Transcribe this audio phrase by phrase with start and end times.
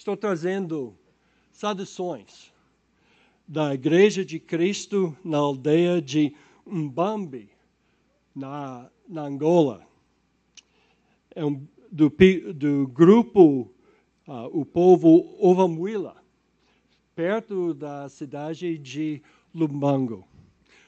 [0.00, 0.96] estou trazendo
[1.52, 2.50] saudações
[3.46, 6.34] da Igreja de Cristo na aldeia de
[6.66, 7.50] Mbambi,
[8.34, 9.86] na, na Angola.
[11.34, 12.10] É um, do,
[12.54, 13.70] do grupo
[14.26, 16.16] uh, o povo Ovamuila,
[17.14, 19.22] perto da cidade de
[19.54, 20.26] Lumbango.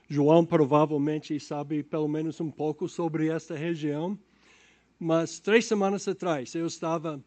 [0.09, 4.19] João provavelmente sabe pelo menos um pouco sobre esta região,
[4.99, 7.23] mas três semanas atrás eu estava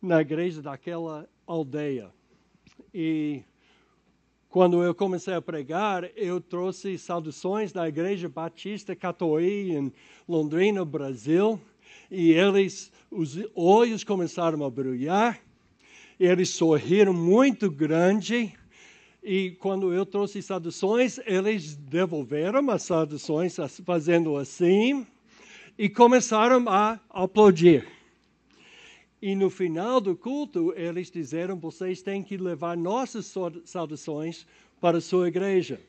[0.00, 2.10] na igreja daquela aldeia.
[2.94, 3.42] E
[4.48, 9.92] quando eu comecei a pregar, eu trouxe saudações da Igreja Batista Catoí em
[10.26, 11.60] Londrina, Brasil,
[12.10, 15.38] e eles, os olhos começaram a brilhar,
[16.18, 18.54] eles sorriram muito grande,
[19.22, 25.06] e quando eu trouxe saudações, eles devolveram as saudações fazendo assim,
[25.76, 27.97] e começaram a aplaudir.
[29.20, 33.32] E no final do culto, eles disseram: vocês têm que levar nossas
[33.64, 34.46] saudações
[34.80, 35.80] para a sua igreja.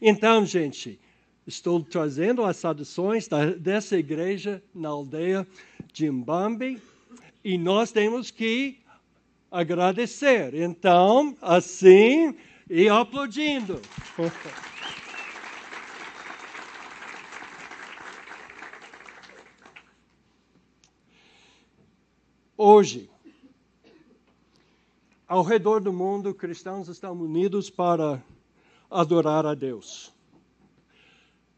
[0.00, 0.98] Então, gente,
[1.46, 5.46] estou trazendo as saudações da, dessa igreja na aldeia
[5.92, 6.80] de Mbambi
[7.44, 8.78] e nós temos que
[9.50, 10.54] agradecer.
[10.54, 12.34] Então, assim
[12.68, 13.80] e aplaudindo.
[22.62, 23.08] Hoje,
[25.26, 28.22] ao redor do mundo, cristãos estão unidos para
[28.90, 30.12] adorar a Deus.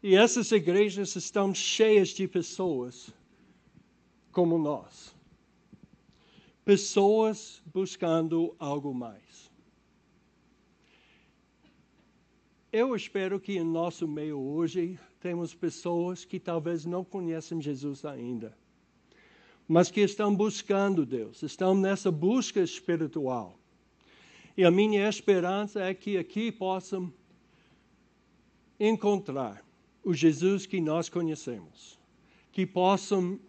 [0.01, 3.13] E essas igrejas estão cheias de pessoas
[4.31, 5.13] como nós.
[6.63, 9.51] Pessoas buscando algo mais.
[12.71, 18.55] Eu espero que em nosso meio hoje temos pessoas que talvez não conhecem Jesus ainda
[19.67, 23.57] mas que estão buscando Deus, estão nessa busca espiritual.
[24.55, 27.11] E a minha esperança é que aqui possam
[28.79, 29.63] encontrar
[30.03, 31.97] o Jesus que nós conhecemos,
[32.51, 33.39] que possam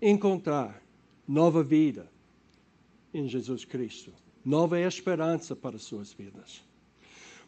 [0.00, 0.82] encontrar
[1.28, 2.10] nova vida
[3.12, 4.12] em Jesus Cristo,
[4.44, 6.62] nova esperança para suas vidas.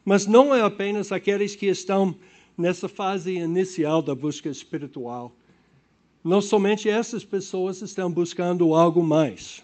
[0.04, 2.16] Mas não é apenas aqueles que estão
[2.56, 5.34] nessa fase inicial da busca espiritual
[6.26, 9.62] não somente essas pessoas estão buscando algo mais.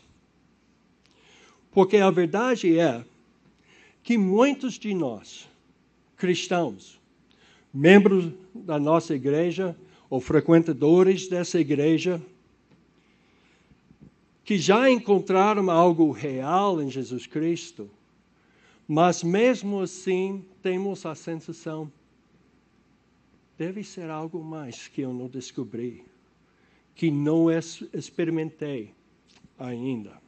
[1.72, 3.04] Porque a verdade é
[4.00, 5.48] que muitos de nós,
[6.16, 7.00] cristãos,
[7.74, 9.76] membros da nossa igreja
[10.08, 12.22] ou frequentadores dessa igreja,
[14.44, 17.90] que já encontraram algo real em Jesus Cristo,
[18.86, 21.90] mas mesmo assim temos a sensação
[23.58, 26.11] deve ser algo mais que eu não descobri
[26.94, 28.92] que não experimentei
[29.58, 30.20] ainda.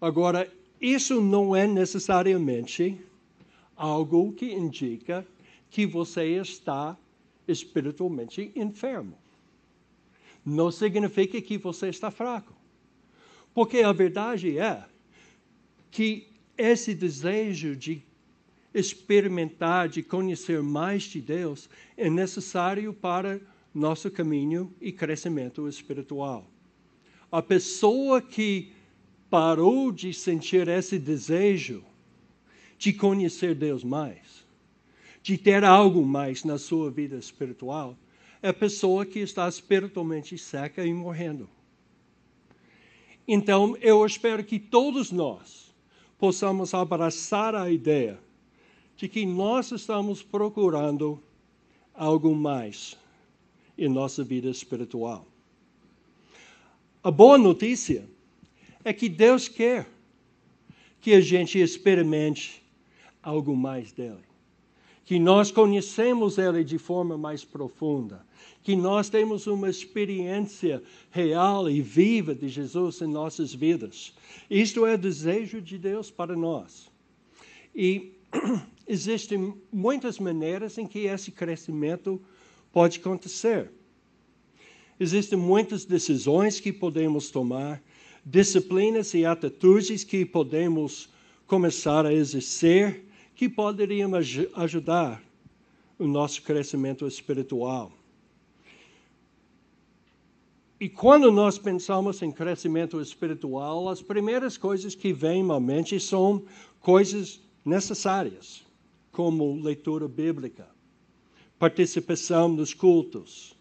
[0.00, 0.50] Agora,
[0.80, 3.00] isso não é necessariamente
[3.76, 5.26] algo que indica
[5.70, 6.96] que você está
[7.48, 9.16] espiritualmente enfermo.
[10.44, 12.52] Não significa que você está fraco.
[13.54, 14.84] Porque a verdade é
[15.90, 16.26] que
[16.58, 18.02] esse desejo de
[18.74, 23.40] experimentar, de conhecer mais de Deus, é necessário para
[23.74, 26.46] nosso caminho e crescimento espiritual.
[27.30, 28.72] A pessoa que
[29.28, 31.84] parou de sentir esse desejo
[32.78, 34.46] de conhecer Deus mais,
[35.22, 37.96] de ter algo mais na sua vida espiritual,
[38.40, 41.48] é a pessoa que está espiritualmente seca e morrendo.
[43.26, 45.74] Então, eu espero que todos nós
[46.18, 48.20] possamos abraçar a ideia
[48.96, 51.20] de que nós estamos procurando
[51.94, 52.98] algo mais
[53.76, 55.26] em nossa vida espiritual.
[57.02, 58.08] A boa notícia
[58.84, 59.86] é que Deus quer
[61.00, 62.62] que a gente experimente
[63.22, 64.24] algo mais dele.
[65.04, 68.24] Que nós conhecemos ele de forma mais profunda.
[68.62, 74.14] Que nós temos uma experiência real e viva de Jesus em nossas vidas.
[74.48, 76.90] Isto é o desejo de Deus para nós.
[77.74, 78.12] E
[78.88, 82.18] existem muitas maneiras em que esse crescimento
[82.74, 83.70] pode acontecer.
[84.98, 87.80] Existem muitas decisões que podemos tomar,
[88.26, 91.08] disciplinas e atitudes que podemos
[91.46, 93.04] começar a exercer
[93.36, 94.10] que poderiam
[94.56, 95.22] ajudar
[95.98, 97.92] o nosso crescimento espiritual.
[100.80, 106.44] E quando nós pensamos em crescimento espiritual, as primeiras coisas que vêm à mente são
[106.80, 108.64] coisas necessárias,
[109.12, 110.73] como leitura bíblica,
[111.58, 113.54] participação nos cultos,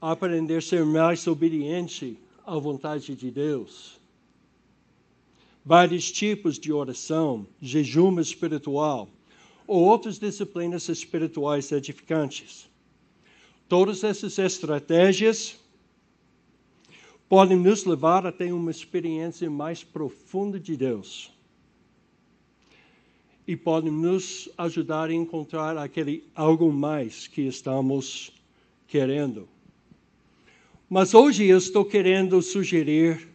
[0.00, 4.00] aprender a ser mais obediente à vontade de Deus.
[5.64, 9.08] Vários tipos de oração, jejum espiritual
[9.66, 12.68] ou outras disciplinas espirituais edificantes.
[13.68, 15.56] Todas essas estratégias
[17.28, 21.31] podem nos levar a ter uma experiência mais profunda de Deus
[23.46, 28.32] e podem nos ajudar a encontrar aquele algo mais que estamos
[28.86, 29.48] querendo.
[30.88, 33.28] Mas hoje eu estou querendo sugerir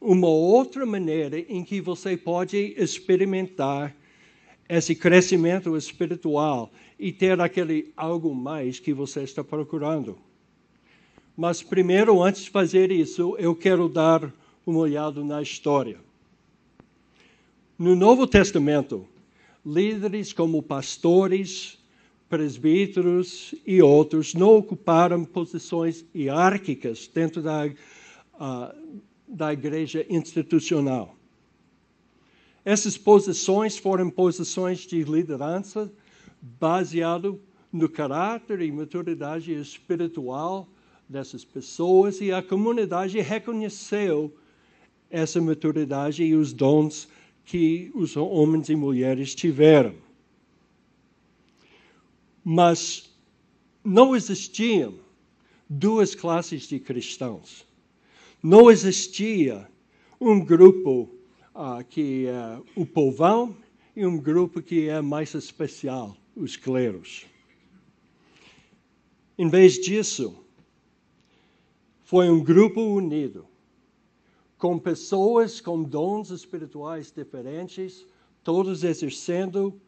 [0.00, 3.94] uma outra maneira em que você pode experimentar
[4.68, 10.16] esse crescimento espiritual e ter aquele algo mais que você está procurando.
[11.36, 14.32] Mas primeiro, antes de fazer isso, eu quero dar
[14.64, 15.98] uma olhada na história.
[17.78, 19.06] No Novo Testamento,
[19.64, 21.78] líderes como pastores,
[22.28, 31.16] presbíteros e outros não ocuparam posições hierárquicas dentro da, uh, da igreja institucional.
[32.64, 35.90] Essas posições foram posições de liderança
[36.40, 37.40] baseado
[37.72, 40.68] no caráter e maturidade espiritual
[41.08, 44.32] dessas pessoas e a comunidade reconheceu
[45.10, 47.08] essa maturidade e os dons
[47.50, 49.96] que os homens e mulheres tiveram.
[52.44, 53.12] Mas
[53.82, 54.94] não existiam
[55.68, 57.66] duas classes de cristãos.
[58.40, 59.68] Não existia
[60.20, 61.10] um grupo
[61.52, 63.56] uh, que é o povão
[63.96, 67.26] e um grupo que é mais especial, os cleros.
[69.36, 70.36] Em vez disso,
[72.04, 73.44] foi um grupo unido,
[74.60, 78.06] com pessoas com dons espirituais diferentes,
[78.44, 79.80] todos exercendo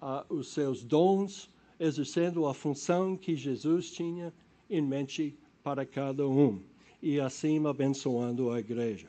[0.00, 1.50] uh, os seus dons
[1.80, 4.32] exercendo a função que Jesus tinha
[4.70, 6.60] em mente para cada um
[7.02, 9.08] e assim abençoando a igreja.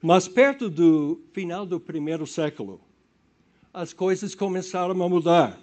[0.00, 2.80] Mas perto do final do primeiro século,
[3.74, 5.60] as coisas começaram a mudar.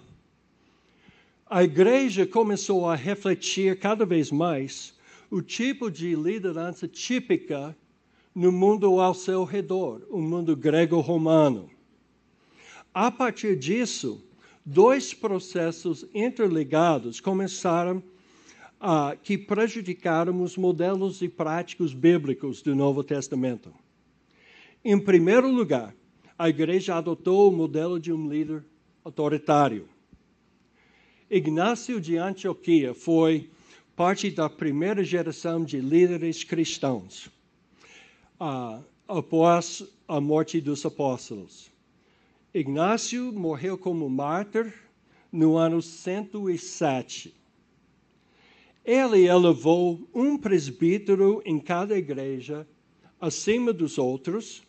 [1.46, 4.96] A igreja começou a refletir cada vez mais
[5.30, 7.76] o tipo de liderança típica
[8.34, 11.70] no mundo ao seu redor, o mundo grego-romano.
[12.94, 14.24] A partir disso,
[14.64, 18.02] dois processos interligados começaram
[18.80, 23.72] a que prejudicaram os modelos e práticos bíblicos do Novo Testamento.
[24.84, 25.94] Em primeiro lugar,
[26.38, 28.64] a igreja adotou o modelo de um líder
[29.04, 29.88] autoritário.
[31.28, 33.50] Ignácio de Antioquia foi
[33.98, 37.26] parte da primeira geração de líderes cristãos
[38.40, 41.68] uh, após a morte dos apóstolos.
[42.54, 44.72] Ignácio morreu como mártir
[45.32, 47.34] no ano 107.
[48.84, 52.64] Ele elevou um presbítero em cada igreja
[53.20, 54.62] acima dos outros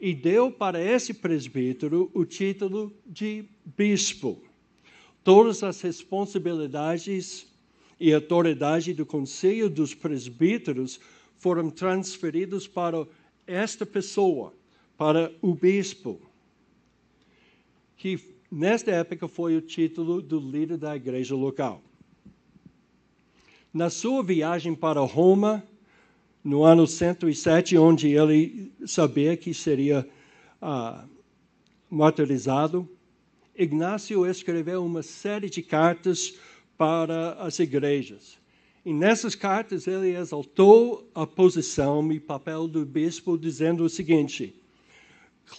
[0.00, 4.40] e deu para esse presbítero o título de bispo.
[5.24, 7.49] Todas as responsabilidades
[8.00, 10.98] e autoridade do conselho dos presbíteros
[11.38, 13.06] foram transferidos para
[13.46, 14.54] esta pessoa,
[14.96, 16.20] para o bispo
[18.00, 18.18] que
[18.50, 21.82] nesta época foi o título do líder da igreja local.
[23.74, 25.62] Na sua viagem para Roma,
[26.42, 30.08] no ano 107, onde ele sabia que seria
[30.62, 31.04] ah,
[31.90, 32.88] martirizado,
[33.54, 36.38] Ignácio escreveu uma série de cartas
[36.80, 38.38] para as igrejas.
[38.86, 44.54] E nessas cartas ele exaltou a posição e papel do bispo, dizendo o seguinte: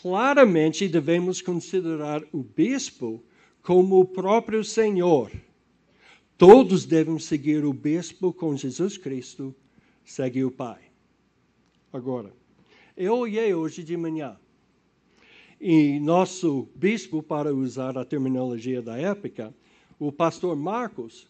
[0.01, 3.23] claramente devemos considerar o bispo
[3.61, 5.31] como o próprio Senhor.
[6.39, 9.53] Todos devem seguir o bispo com Jesus Cristo,
[10.03, 10.81] segue o Pai.
[11.93, 12.33] Agora,
[12.97, 14.35] eu olhei hoje de manhã
[15.59, 19.53] e nosso bispo, para usar a terminologia da época,
[20.01, 21.27] o pastor Marcos,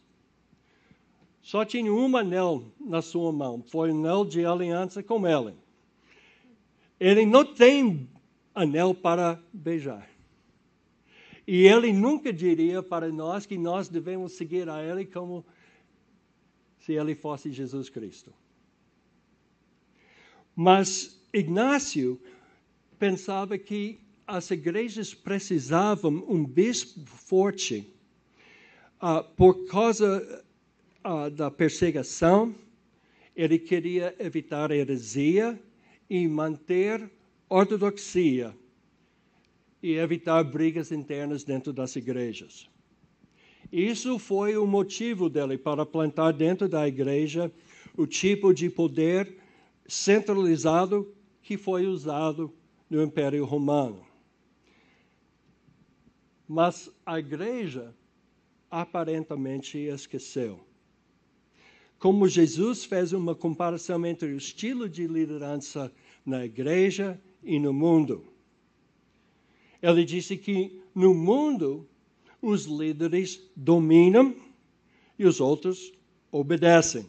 [1.41, 5.57] só tinha um anel na sua mão, foi o anel de aliança com Ellen.
[6.97, 8.09] Ele não tem
[8.55, 10.09] anel para beijar.
[11.45, 15.45] E ele nunca diria para nós que nós devemos seguir a ele como
[16.79, 18.33] se ele fosse Jesus Cristo.
[20.55, 22.17] Mas Ignácio
[22.97, 27.93] pensava que as igrejas precisavam um bispo forte
[29.01, 30.45] uh, por causa
[31.03, 32.55] uh, da perseguição.
[33.35, 35.59] Ele queria evitar heresia
[36.09, 37.09] e manter
[37.49, 38.55] ortodoxia
[39.81, 42.69] e evitar brigas internas dentro das igrejas.
[43.71, 47.51] Isso foi o motivo dele para plantar dentro da igreja
[47.95, 49.37] o tipo de poder
[49.87, 52.53] centralizado que foi usado
[52.89, 54.05] no Império Romano.
[56.47, 57.95] Mas a igreja
[58.71, 60.59] aparentemente esqueceu.
[61.99, 65.91] Como Jesus fez uma comparação entre o estilo de liderança
[66.25, 68.25] na igreja e no mundo.
[69.81, 71.87] Ele disse que no mundo
[72.41, 74.35] os líderes dominam
[75.19, 75.93] e os outros
[76.31, 77.05] obedecem.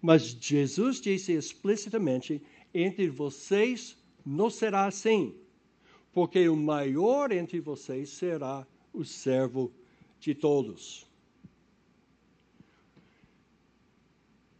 [0.00, 2.42] Mas Jesus disse explicitamente:
[2.72, 5.34] entre vocês não será assim,
[6.12, 9.72] porque o maior entre vocês será o servo
[10.24, 11.06] de todos.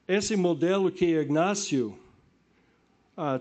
[0.06, 1.98] Esse modelo que Ignácio
[3.16, 3.40] ah,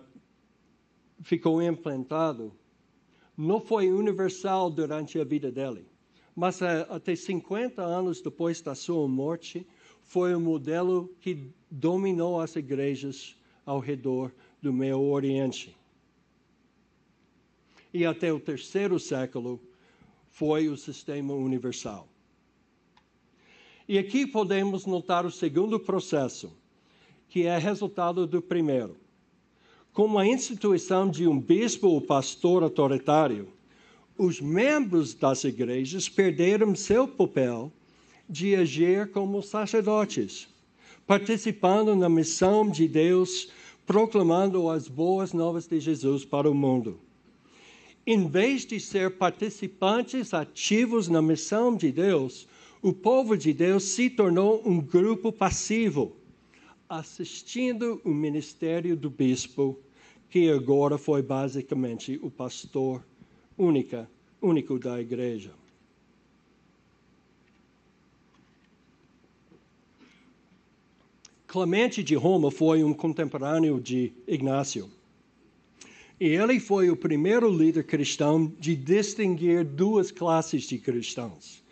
[1.22, 2.54] ficou implantado
[3.36, 5.86] não foi universal durante a vida dele,
[6.34, 9.68] mas ah, até 50 anos depois da sua morte,
[10.02, 15.76] foi um modelo que dominou as igrejas ao redor do Meio Oriente.
[17.94, 19.60] E até o terceiro século
[20.32, 22.13] foi o sistema universal.
[23.88, 26.52] E aqui podemos notar o segundo processo,
[27.28, 28.96] que é resultado do primeiro.
[29.92, 33.50] Como a instituição de um bispo ou pastor autoritário,
[34.18, 37.72] os membros das igrejas perderam seu papel
[38.30, 40.48] de agir como sacerdotes,
[41.06, 43.50] participando na missão de Deus,
[43.86, 47.00] proclamando as boas novas de Jesus para o mundo.
[48.08, 52.48] Em vez de ser participantes ativos na missão de Deus,
[52.84, 56.18] o povo de Deus se tornou um grupo passivo,
[56.90, 59.80] assistindo o ministério do bispo,
[60.30, 63.02] que agora foi basicamente o pastor
[63.58, 64.10] única,
[64.42, 65.52] único da igreja.
[71.48, 74.92] Clemente de Roma foi um contemporâneo de Ignácio.
[76.20, 81.63] E ele foi o primeiro líder cristão de distinguir duas classes de cristãos.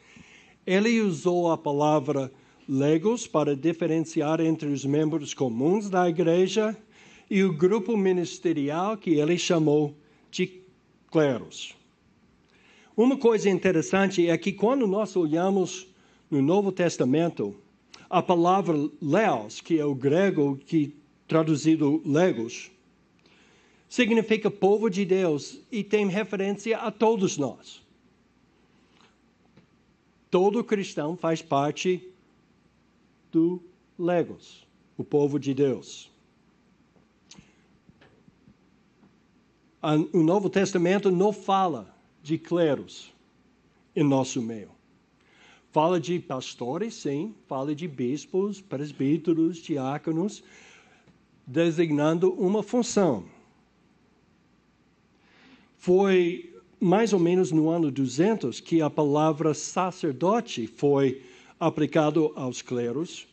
[0.66, 2.32] Ele usou a palavra
[2.68, 6.78] legos para diferenciar entre os membros comuns da igreja
[7.30, 9.96] e o grupo ministerial que ele chamou
[10.30, 10.62] de
[11.10, 11.76] cleros.
[12.96, 15.88] Uma coisa interessante é que quando nós olhamos
[16.30, 17.56] no Novo Testamento,
[18.10, 20.94] a palavra leos, que é o grego que
[21.28, 22.70] traduzido legos,
[23.90, 27.81] significa povo de Deus e tem referência a todos nós.
[30.32, 32.10] Todo cristão faz parte
[33.30, 33.62] do
[34.00, 34.66] legos,
[34.98, 36.10] o povo de Deus.
[40.14, 43.14] O Novo Testamento não fala de cleros
[43.94, 44.72] em nosso meio.
[45.70, 50.44] Fala de pastores, sim, fala de bispos, presbíteros, diáconos,
[51.46, 53.26] designando uma função.
[55.78, 56.51] Foi
[56.82, 61.22] mais ou menos no ano 200 que a palavra sacerdote foi
[61.60, 63.28] aplicado aos cleros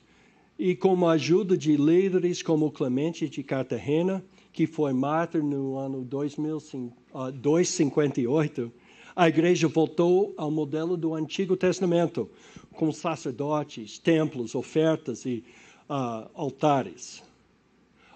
[0.58, 6.04] e com a ajuda de líderes como Clemente de Cartagena, que foi mártir no ano
[6.04, 8.70] 258,
[9.16, 12.28] a igreja voltou ao modelo do Antigo Testamento,
[12.72, 15.42] com sacerdotes, templos, ofertas e
[15.88, 17.26] uh, altares.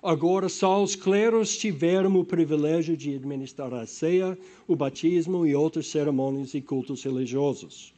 [0.03, 5.87] Agora, só os cleros tiveram o privilégio de administrar a ceia, o batismo e outras
[5.87, 7.95] cerimônias e cultos religiosos.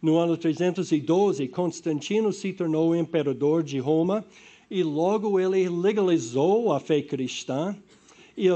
[0.00, 4.24] No ano 312, Constantino se tornou imperador de Roma
[4.70, 7.76] e logo ele legalizou a fé cristã
[8.34, 8.48] e,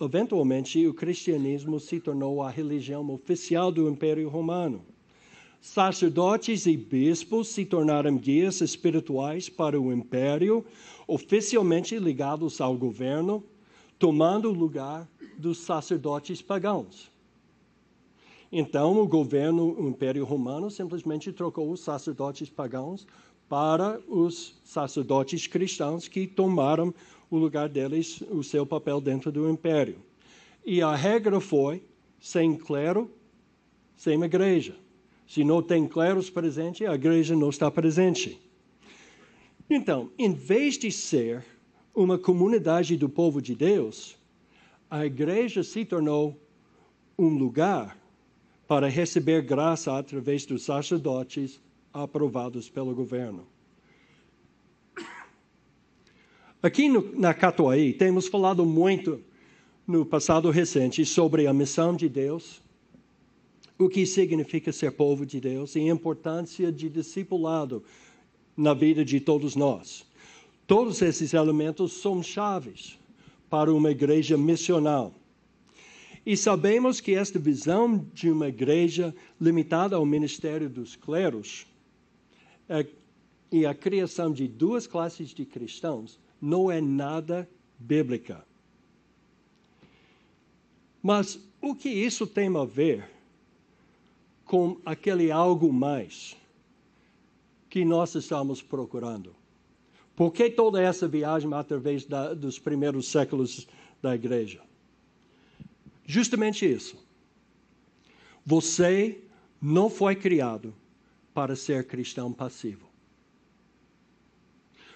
[0.00, 4.84] eventualmente, o cristianismo se tornou a religião oficial do Império Romano.
[5.66, 10.64] Sacerdotes e bispos se tornaram guias espirituais para o império,
[11.08, 13.42] oficialmente ligados ao governo,
[13.98, 17.10] tomando o lugar dos sacerdotes pagãos.
[18.50, 23.04] Então, o governo, o Império Romano, simplesmente trocou os sacerdotes pagãos
[23.48, 26.94] para os sacerdotes cristãos que tomaram
[27.28, 29.98] o lugar deles, o seu papel dentro do império.
[30.64, 31.82] E a regra foi:
[32.20, 33.10] sem clero,
[33.96, 34.85] sem igreja.
[35.26, 38.40] Se não tem cleros presente, a igreja não está presente.
[39.68, 41.44] Então, em vez de ser
[41.94, 44.16] uma comunidade do povo de Deus,
[44.88, 46.38] a igreja se tornou
[47.18, 47.98] um lugar
[48.68, 51.60] para receber graça através dos sacerdotes
[51.92, 53.46] aprovados pelo governo.
[56.62, 59.20] Aqui no, na Catuaí, temos falado muito
[59.86, 62.60] no passado recente sobre a missão de Deus,
[63.78, 67.82] o que significa ser povo de Deus e a importância de discipulado
[68.56, 70.04] na vida de todos nós.
[70.66, 72.98] Todos esses elementos são chaves
[73.50, 75.12] para uma igreja missional.
[76.24, 81.66] E sabemos que esta visão de uma igreja limitada ao ministério dos cleros
[82.68, 82.84] é,
[83.52, 88.44] e a criação de duas classes de cristãos não é nada bíblica.
[91.00, 93.15] Mas o que isso tem a ver
[94.46, 96.36] com aquele algo mais
[97.68, 99.34] que nós estamos procurando?
[100.14, 103.68] Por que toda essa viagem através da, dos primeiros séculos
[104.00, 104.62] da igreja?
[106.06, 106.96] Justamente isso.
[108.44, 109.20] Você
[109.60, 110.72] não foi criado
[111.34, 112.86] para ser cristão passivo.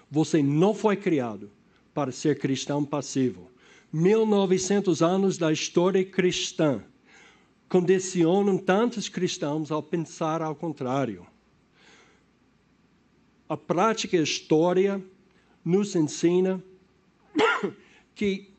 [0.09, 1.51] Você não foi criado
[1.93, 3.51] para ser cristão passivo.
[3.93, 6.83] 1900 anos da história cristã
[7.71, 11.25] condicionam tantos cristãos ao pensar ao contrário.
[13.47, 15.01] A prática história
[15.63, 16.61] nos ensina
[18.13, 18.49] que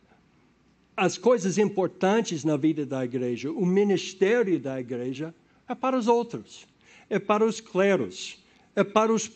[0.97, 5.35] as coisas importantes na vida da igreja, o ministério da igreja,
[5.69, 6.67] é para os outros,
[7.11, 8.43] é para os cleros,
[8.75, 9.31] é para os,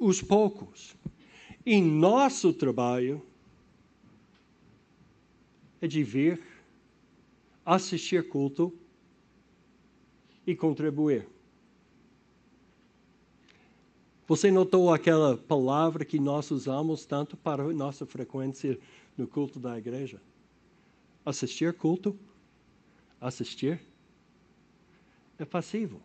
[0.00, 0.96] os poucos.
[1.64, 3.22] E nosso trabalho
[5.80, 6.42] é de vir,
[7.64, 8.76] assistir culto
[10.50, 11.26] e contribuir.
[14.26, 18.78] Você notou aquela palavra que nós usamos tanto para nossa frequência
[19.16, 20.20] no culto da igreja?
[21.24, 22.18] assistir culto,
[23.20, 23.80] assistir,
[25.38, 26.00] é passivo.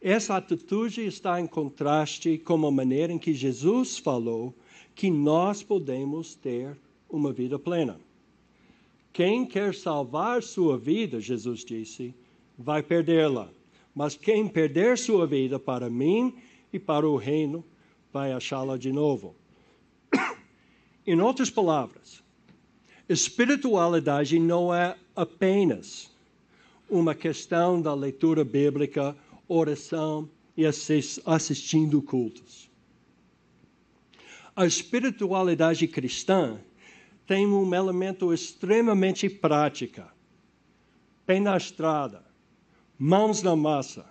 [0.00, 4.52] Essa atitude está em contraste com a maneira em que Jesus falou
[4.94, 6.76] que nós podemos ter
[7.08, 8.00] uma vida plena.
[9.12, 12.14] Quem quer salvar sua vida, Jesus disse,
[12.58, 13.50] vai perdê-la.
[13.94, 16.34] Mas quem perder sua vida para mim
[16.72, 17.62] e para o reino,
[18.12, 19.34] vai achá-la de novo.
[21.06, 22.22] Em outras palavras,
[23.08, 26.10] espiritualidade não é apenas
[26.88, 29.16] uma questão da leitura bíblica,
[29.48, 32.70] oração e assistindo cultos.
[34.54, 36.60] A espiritualidade cristã
[37.26, 40.02] tem um elemento extremamente prático.
[41.24, 42.24] Pé na estrada,
[42.98, 44.04] mãos na massa,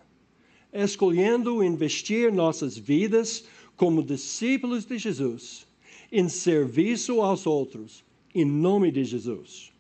[0.72, 3.46] escolhendo investir nossas vidas
[3.76, 5.68] como discípulos de Jesus
[6.12, 9.72] em serviço aos outros, em nome de Jesus,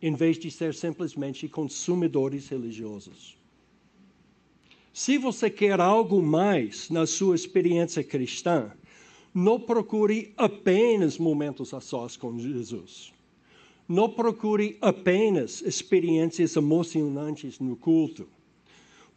[0.00, 3.36] em vez de ser simplesmente consumidores religiosos.
[4.92, 8.72] Se você quer algo mais na sua experiência cristã,
[9.34, 13.12] não procure apenas momentos a sós com Jesus.
[13.88, 18.28] Não procure apenas experiências emocionantes no culto.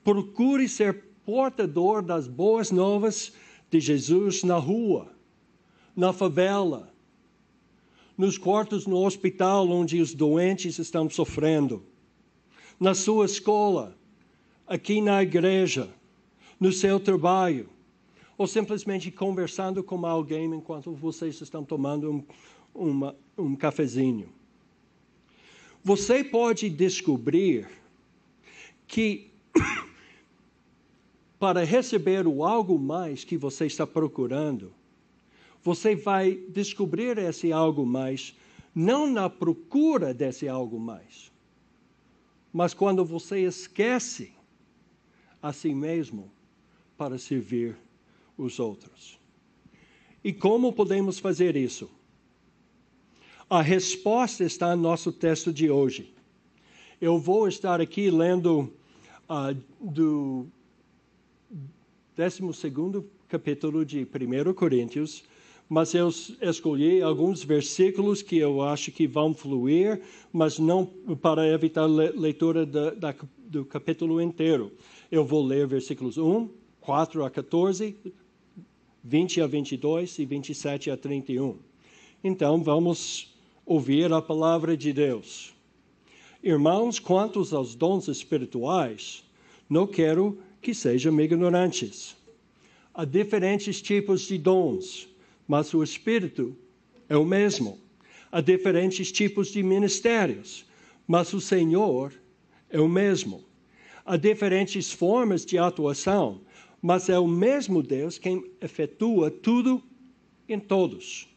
[0.03, 3.33] Procure ser portador das boas novas
[3.69, 5.11] de Jesus na rua
[5.95, 6.91] na favela,
[8.17, 11.83] nos quartos no hospital onde os doentes estão sofrendo,
[12.79, 13.97] na sua escola,
[14.65, 15.89] aqui na igreja,
[16.59, 17.69] no seu trabalho,
[18.41, 22.23] ou simplesmente conversando com alguém enquanto vocês estão tomando um,
[22.73, 24.29] uma, um cafezinho.
[25.83, 27.69] Você pode descobrir
[28.87, 29.29] que
[31.37, 34.73] para receber o algo mais que você está procurando,
[35.61, 38.35] você vai descobrir esse algo mais,
[38.73, 41.31] não na procura desse algo mais,
[42.51, 44.33] mas quando você esquece
[45.43, 46.31] a si mesmo
[46.97, 47.77] para servir
[48.43, 49.19] os outros.
[50.23, 51.89] E como podemos fazer isso?
[53.49, 56.13] A resposta está no nosso texto de hoje.
[56.99, 58.71] Eu vou estar aqui lendo
[59.29, 60.47] uh, do
[62.15, 62.41] 12
[63.27, 65.23] capítulo de 1 Coríntios,
[65.67, 66.09] mas eu
[66.41, 70.01] escolhi alguns versículos que eu acho que vão fluir,
[70.31, 74.71] mas não para evitar a leitura da, da, do capítulo inteiro.
[75.09, 76.49] Eu vou ler versículos 1,
[76.81, 77.95] 4 a 14,
[79.03, 81.57] 20 a 22 e 27 a 31.
[82.23, 83.33] Então, vamos
[83.65, 85.53] ouvir a palavra de Deus.
[86.43, 89.23] Irmãos, quantos aos dons espirituais,
[89.69, 92.15] não quero que sejam ignorantes.
[92.93, 95.11] Há diferentes tipos de dons
[95.51, 96.55] mas o Espírito
[97.09, 97.77] é o mesmo.
[98.31, 100.65] Há diferentes tipos de ministérios,
[101.05, 102.13] mas o Senhor
[102.69, 103.43] é o mesmo.
[104.05, 106.39] Há diferentes formas de atuação,
[106.81, 109.83] mas é o mesmo Deus quem efetua tudo
[110.49, 111.27] em todos.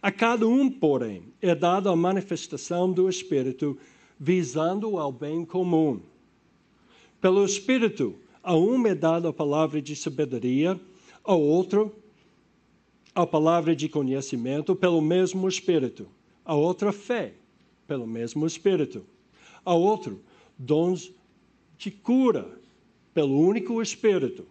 [0.00, 3.76] A cada um, porém, é dada a manifestação do Espírito
[4.18, 6.00] visando ao bem comum.
[7.20, 10.80] Pelo Espírito, A um é dada a palavra de sabedoria,
[11.22, 11.94] ao outro
[13.14, 16.08] a palavra de conhecimento pelo mesmo Espírito,
[16.44, 17.34] a outra fé
[17.86, 19.04] pelo mesmo Espírito,
[19.64, 20.22] a outro
[20.56, 21.12] dons
[21.76, 22.57] de cura
[23.18, 24.46] pelo único Espírito,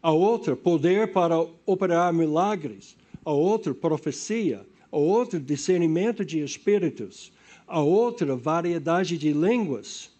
[0.00, 7.32] a outra poder para operar milagres, a outra profecia, a outra discernimento de espíritos,
[7.66, 10.12] a outra variedade de línguas.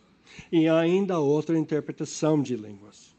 [0.51, 3.15] E ainda a outra interpretação de línguas.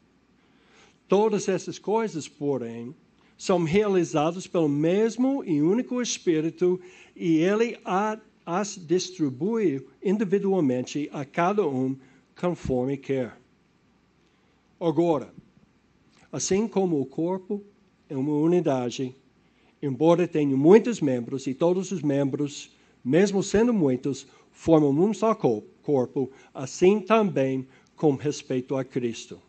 [1.08, 2.94] Todas essas coisas, porém,
[3.38, 6.78] são realizadas pelo mesmo e único Espírito
[7.16, 7.78] e ele
[8.44, 11.96] as distribui individualmente a cada um
[12.38, 13.45] conforme quer.
[14.78, 15.32] Agora,
[16.30, 17.64] assim como o corpo
[18.10, 19.14] é uma unidade,
[19.82, 26.30] embora tenha muitos membros e todos os membros, mesmo sendo muitos, formam um só corpo,
[26.52, 29.40] assim também com respeito a Cristo.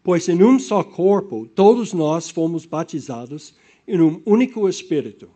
[0.00, 3.52] Pois em um só corpo todos nós fomos batizados
[3.86, 5.28] em um único Espírito,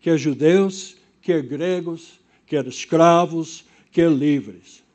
[0.00, 4.85] quer judeus, quer gregos, quer escravos, quer livres.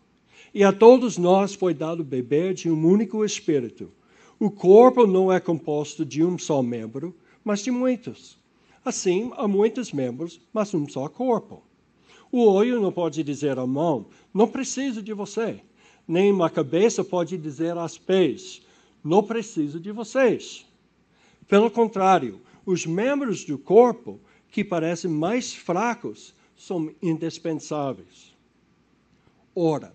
[0.54, 3.92] E a todos nós foi dado beber de um único Espírito.
[4.40, 8.38] O corpo não é composto de um só membro, mas de muitos.
[8.84, 11.64] Assim, há muitos membros, mas um só corpo.
[12.32, 15.62] O olho não pode dizer à mão: Não preciso de você.
[16.08, 18.62] Nem a cabeça pode dizer aos pés:
[19.04, 20.66] não preciso de vocês.
[21.48, 28.36] Pelo contrário, os membros do corpo que parecem mais fracos são indispensáveis.
[29.56, 29.94] Ora,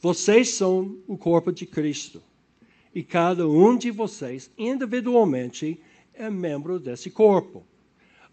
[0.00, 2.22] vocês são o corpo de Cristo
[2.94, 5.80] e cada um de vocês individualmente
[6.14, 7.64] é membro desse corpo.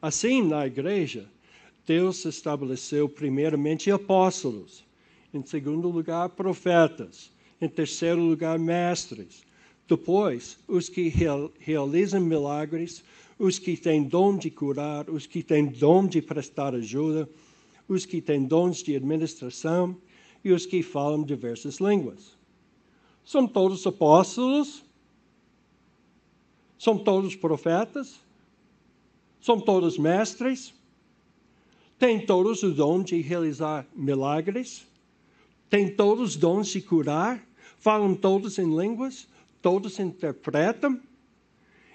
[0.02, 1.28] Assim, na igreja,
[1.86, 4.84] Deus estabeleceu primeiramente apóstolos,
[5.34, 9.44] em segundo lugar, profetas, em terceiro lugar, mestres,
[9.88, 11.14] depois, os que
[11.60, 13.04] realizam milagres,
[13.38, 17.30] os que têm dom de curar, os que têm dom de prestar ajuda,
[17.88, 19.96] os que têm dons de administração
[20.46, 22.38] e os que falam diversas línguas.
[23.26, 24.86] São todos apóstolos?
[26.80, 28.22] São todos profetas?
[29.42, 30.74] São todos mestres?
[32.00, 34.88] Têm todos o dom de realizar milagres?
[35.70, 37.44] Têm todos dons de curar?
[37.78, 39.28] Falam todos em línguas?
[39.66, 41.02] todos interpretam.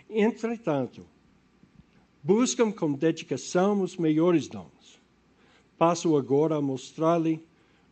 [0.09, 1.07] Entretanto,
[2.21, 5.01] buscam com dedicação os melhores dons.
[5.79, 7.41] Passo agora a mostrar-lhe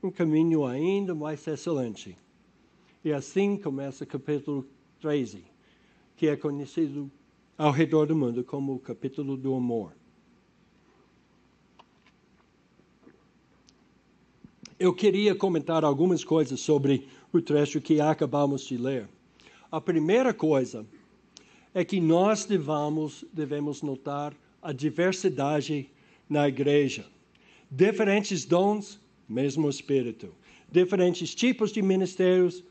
[0.03, 2.17] um caminho ainda mais excelente.
[3.05, 4.67] E assim começa o capítulo
[5.01, 5.45] 13,
[6.17, 7.11] que é conhecido
[7.57, 9.93] ao redor do mundo como o capítulo do amor.
[14.79, 19.09] Eu queria comentar algumas coisas sobre o trecho que acabamos de ler.
[19.71, 20.87] A primeira coisa
[21.75, 24.33] é que nós devamos, devemos notar
[24.63, 25.91] a diversidade
[26.29, 27.07] na igreja.
[27.71, 30.35] Diferentes dons, mesmo Espírito.
[30.71, 32.65] Diferentes tipos de ministérios,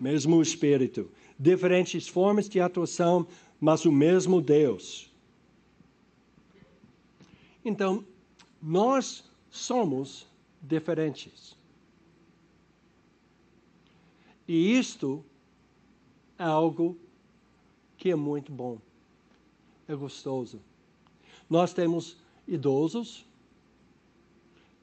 [0.00, 1.10] mesmo Espírito.
[1.38, 3.26] Diferentes formas de atuação,
[3.60, 5.10] mas o mesmo Deus.
[7.64, 8.04] Então,
[8.60, 10.26] nós somos
[10.60, 11.56] diferentes.
[14.46, 15.24] E isto
[16.38, 16.96] é algo
[17.96, 18.78] que é muito bom,
[19.86, 20.60] é gostoso.
[21.48, 22.16] Nós temos
[22.48, 23.24] idosos,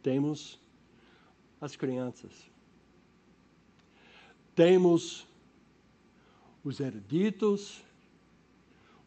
[0.01, 0.58] temos
[1.61, 2.31] as crianças,
[4.55, 5.27] temos
[6.63, 7.81] os eruditos,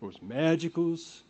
[0.01, 1.25] os médicos,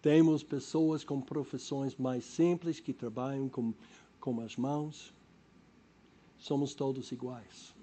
[0.00, 3.74] temos pessoas com profissões mais simples que trabalham com,
[4.18, 5.12] com as mãos.
[6.38, 7.74] Somos todos iguais.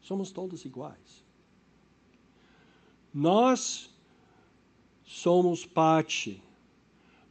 [0.00, 1.24] Somos todos iguais.
[3.14, 3.88] Nós
[5.04, 6.42] somos parte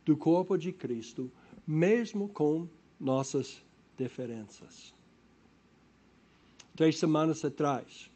[0.06, 1.30] do corpo de Cristo,
[1.67, 2.69] mesmo com
[3.00, 3.64] nossas
[3.97, 4.93] diferenças.
[6.75, 8.10] Três semanas atrás,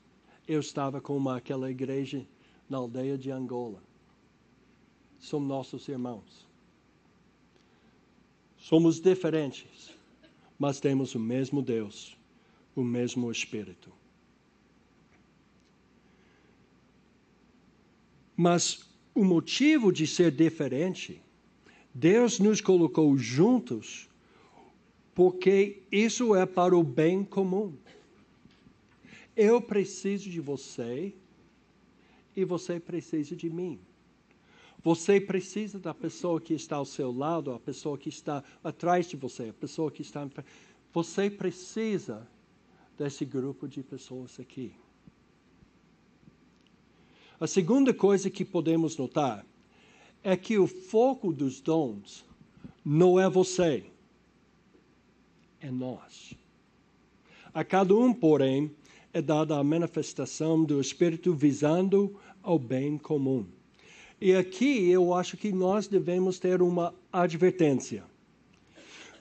[0.48, 2.26] eu estava com uma, aquela igreja
[2.70, 3.82] na aldeia de Angola.
[5.20, 6.46] São nossos irmãos.
[8.58, 9.94] Somos diferentes,
[10.58, 12.18] mas temos o mesmo Deus,
[12.76, 13.92] o mesmo Espírito.
[18.36, 21.22] Mas o motivo de ser diferente,
[21.94, 24.09] Deus nos colocou juntos
[25.20, 27.74] porque isso é para o bem comum.
[29.36, 31.14] Eu preciso de você
[32.34, 33.82] e você precisa de mim.
[34.82, 39.18] Você precisa da pessoa que está ao seu lado, a pessoa que está atrás de
[39.18, 40.26] você, a pessoa que está.
[40.94, 42.26] Você precisa
[42.98, 44.72] desse grupo de pessoas aqui.
[47.38, 49.46] A segunda coisa que podemos notar
[50.24, 52.26] é que o foco dos dons
[52.86, 53.84] não é você,
[55.62, 56.34] é nós.
[57.54, 58.72] A cada um, porém,
[59.14, 63.46] é dada a manifestação do Espírito visando ao bem comum.
[64.22, 68.04] E aqui eu acho que nós devemos ter uma advertência.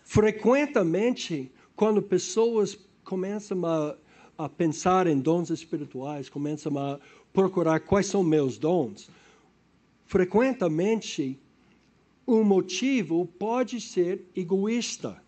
[0.03, 3.97] Frequentemente, quando pessoas começam a,
[4.37, 6.99] a pensar em dons espirituais, começam a
[7.33, 9.11] procurar quais são meus dons,
[10.05, 11.39] frequentemente
[12.27, 15.23] o motivo pode ser egoísta.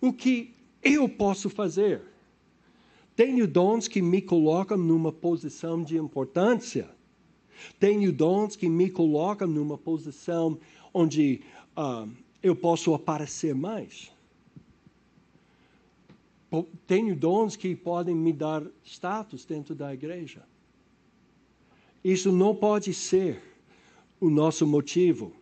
[0.00, 2.00] O que eu posso fazer?
[3.14, 6.88] Tenho dons que me colocam numa posição de importância.
[7.78, 10.58] Tenho dons que me colocam numa posição
[10.94, 11.42] onde
[11.76, 12.10] uh,
[12.42, 14.10] eu posso aparecer mais.
[16.86, 20.42] Tenho dons que podem me dar status dentro da igreja.
[22.02, 23.42] Isso não pode ser
[24.18, 25.32] o nosso motivo.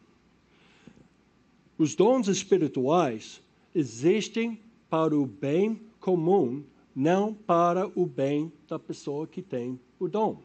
[1.78, 3.40] Os dons espirituais
[3.78, 4.60] existem
[4.90, 6.64] para o bem comum
[6.94, 10.42] não para o bem da pessoa que tem o dom.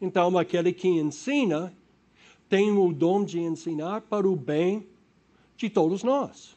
[0.00, 1.76] Então, aquele que ensina
[2.48, 4.86] tem o dom de ensinar para o bem
[5.56, 6.56] de todos nós.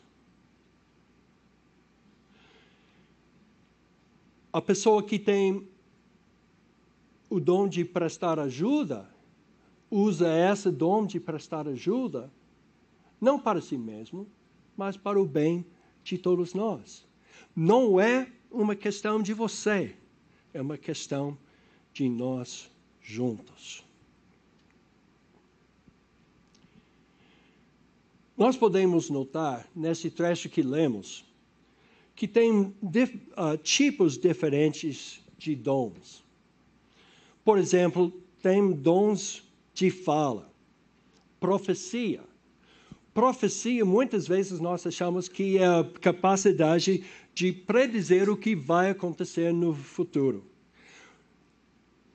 [4.54, 5.68] A pessoa que tem
[7.28, 9.10] o dom de prestar ajuda,
[9.90, 12.32] usa esse dom de prestar ajuda,
[13.20, 14.28] não para si mesmo,
[14.76, 15.66] mas para o bem
[16.04, 17.08] de todos nós
[17.56, 19.96] não é uma questão de você,
[20.54, 21.36] é uma questão
[21.92, 22.70] de nós
[23.02, 23.84] juntos.
[28.38, 31.26] Nós podemos notar nesse trecho que lemos
[32.16, 36.24] que tem uh, tipos diferentes de dons.
[37.44, 40.52] Por exemplo, tem dons de fala,
[41.40, 42.24] profecia.
[43.18, 47.04] Profecia, muitas vezes nós achamos que é a capacidade
[47.34, 50.46] de predizer o que vai acontecer no futuro.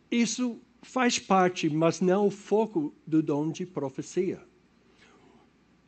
[0.09, 4.41] Isso faz parte, mas não o foco do dom de profecia.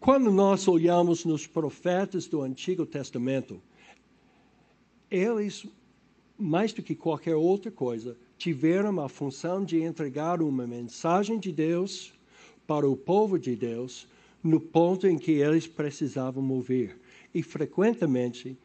[0.00, 3.62] Quando nós olhamos nos profetas do Antigo Testamento,
[5.08, 5.64] eles,
[6.36, 12.12] mais do que qualquer outra coisa, tiveram a função de entregar uma mensagem de Deus
[12.66, 14.12] para o povo de Deus
[14.44, 16.96] no ponto em que eles precisavam ouvir.
[17.34, 18.56] E frequentemente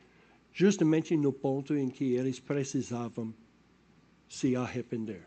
[0.52, 3.34] justamente no ponto em que eles precisavam
[4.28, 5.26] se arrepender.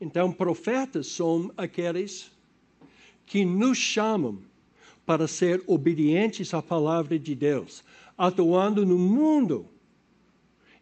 [0.00, 2.32] Então, profetas são aqueles
[3.26, 4.40] que nos chamam
[5.04, 7.84] para ser obedientes à palavra de Deus,
[8.16, 9.66] atuando no mundo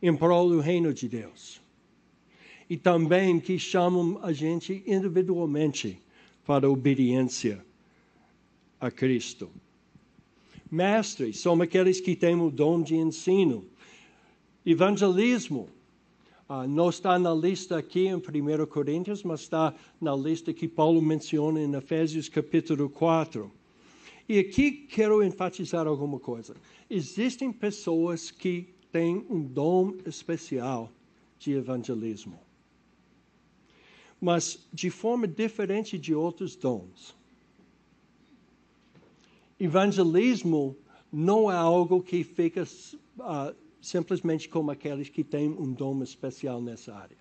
[0.01, 1.61] em prol do reino de Deus.
[2.71, 6.01] E também que chamam a gente individualmente
[6.47, 7.65] para a obediência
[8.81, 9.51] a Cristo.
[10.71, 13.65] Mestres são aqueles que têm o dom de ensino.
[14.67, 15.69] Evangelismo
[16.49, 21.01] uh, não está na lista aqui em 1 Coríntios, mas está na lista que Paulo
[21.01, 23.51] menciona em Efésios capítulo 4.
[24.29, 26.57] E aqui quero enfatizar alguma coisa.
[26.89, 30.91] Existem pessoas que têm um dom especial
[31.39, 32.39] de evangelismo,
[34.21, 37.15] mas de forma diferente de outros dons
[39.59, 40.77] evangelismo
[41.13, 46.95] não é algo que fica uh, simplesmente como aqueles que têm um dom especial nessa
[46.95, 47.17] área.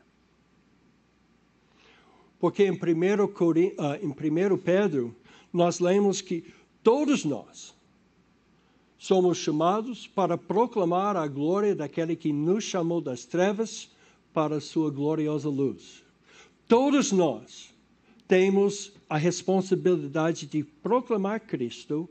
[2.40, 2.80] Porque em 1, uh,
[4.02, 5.16] em 1 Pedro,
[5.52, 6.44] nós lemos que
[6.82, 7.74] todos nós
[8.98, 13.90] somos chamados para proclamar a glória daquele que nos chamou das trevas
[14.34, 16.04] para a sua gloriosa luz.
[16.68, 17.74] Todos nós
[18.28, 22.10] temos a responsabilidade de proclamar Cristo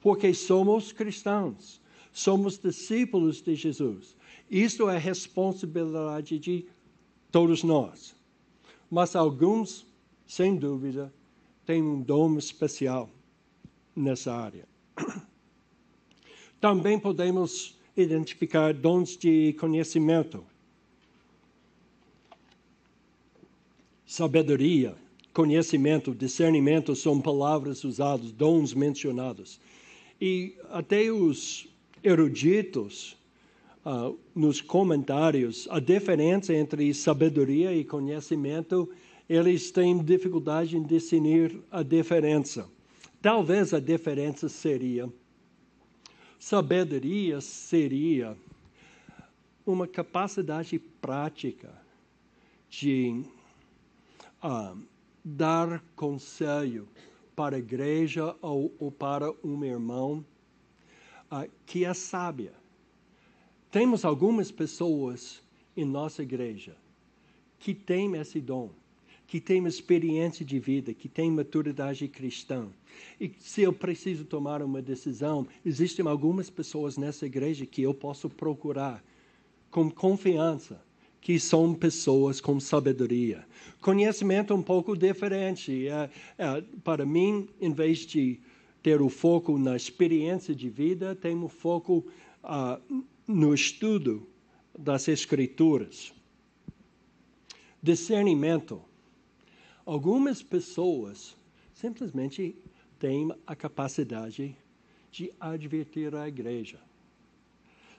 [0.00, 1.80] porque somos cristãos,
[2.12, 4.16] somos discípulos de Jesus.
[4.50, 6.66] Isso é responsabilidade de
[7.30, 8.14] todos nós.
[8.90, 9.86] Mas alguns,
[10.26, 11.12] sem dúvida,
[11.64, 13.08] têm um dom especial
[13.94, 14.66] nessa área.
[16.60, 20.44] Também podemos identificar dons de conhecimento,
[24.04, 24.96] sabedoria,
[25.32, 29.60] conhecimento, discernimento são palavras usadas, dons mencionados.
[30.20, 31.66] E até os
[32.02, 33.16] eruditos,
[33.86, 38.90] uh, nos comentários, a diferença entre sabedoria e conhecimento,
[39.28, 42.68] eles têm dificuldade em definir a diferença.
[43.22, 45.10] Talvez a diferença seria:
[46.38, 48.36] sabedoria seria
[49.64, 51.70] uma capacidade prática
[52.68, 53.24] de
[54.42, 54.78] uh,
[55.24, 56.88] dar conselho
[57.40, 60.22] para a igreja ou, ou para um irmão
[61.32, 62.52] uh, que é sábia.
[63.70, 65.42] Temos algumas pessoas
[65.74, 66.76] em nossa igreja
[67.58, 68.68] que têm esse dom,
[69.26, 72.68] que têm experiência de vida, que têm maturidade cristã.
[73.18, 78.28] E se eu preciso tomar uma decisão, existem algumas pessoas nessa igreja que eu posso
[78.28, 79.02] procurar
[79.70, 80.78] com confiança,
[81.20, 83.46] que são pessoas com sabedoria.
[83.80, 85.86] Conhecimento um pouco diferente.
[85.88, 88.40] É, é, para mim, em vez de
[88.82, 92.06] ter o foco na experiência de vida, tenho foco
[92.42, 94.26] uh, no estudo
[94.78, 96.12] das Escrituras.
[97.82, 98.82] Discernimento.
[99.84, 101.36] Algumas pessoas
[101.74, 102.54] simplesmente
[102.98, 104.56] têm a capacidade
[105.10, 106.78] de advertir a igreja.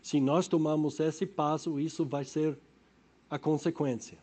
[0.01, 2.57] Se nós tomamos esse passo, isso vai ser
[3.31, 4.17] a consequência.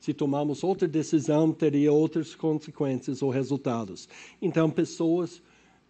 [0.00, 4.08] Se tomarmos outra decisão, teria outras consequências ou resultados.
[4.42, 5.40] Então, pessoas,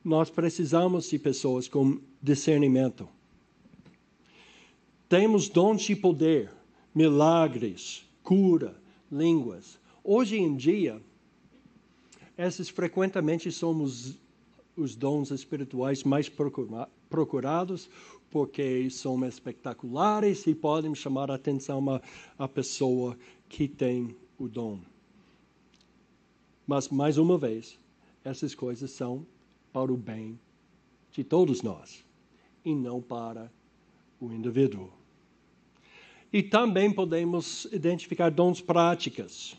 [0.05, 3.09] nós precisamos de pessoas com discernimento.
[5.09, 6.53] Temos dons de poder,
[6.94, 8.77] milagres, cura,
[9.11, 9.79] línguas.
[10.05, 11.01] Hoje em dia,
[12.37, 14.18] esses frequentemente somos
[14.77, 16.29] os dons espirituais mais
[17.12, 17.90] procurados,
[18.31, 22.01] porque são espetaculares e podem chamar a atenção a,
[22.38, 23.14] a pessoa
[23.51, 24.81] que tem o dom.
[26.66, 27.79] Mas, mais uma vez,
[28.25, 29.27] essas coisas são
[29.70, 30.40] para o bem
[31.11, 32.03] de todos nós
[32.64, 33.53] e não para
[34.18, 34.90] o indivíduo.
[36.33, 39.55] E também podemos identificar dons práticos.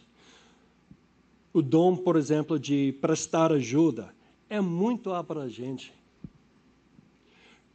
[1.54, 4.12] O dom, por exemplo, de prestar ajuda
[4.50, 5.94] é muito abrangente.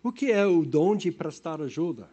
[0.02, 2.08] O que é o dom de prestar ajuda?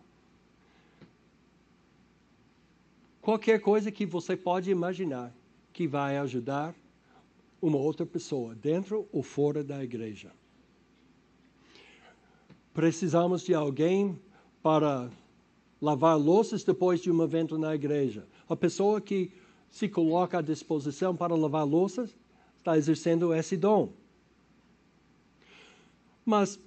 [3.22, 5.34] Qualquer coisa que você pode imaginar
[5.74, 6.76] que vai ajudar
[7.62, 10.32] uma outra pessoa, dentro ou fora da igreja.
[12.74, 14.20] Precisamos de alguém
[14.62, 15.10] para
[15.82, 18.28] lavar louças depois de um evento na igreja.
[18.48, 19.32] A pessoa que
[19.70, 22.16] se coloca à disposição para lavar louças
[22.60, 23.92] está exercendo esse dom.
[26.26, 26.60] Mas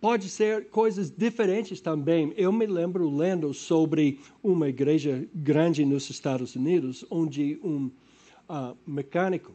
[0.00, 2.32] pode ser coisas diferentes também.
[2.36, 7.90] Eu me lembro lendo sobre uma igreja grande nos Estados Unidos, onde um
[8.48, 9.52] uh, mecânico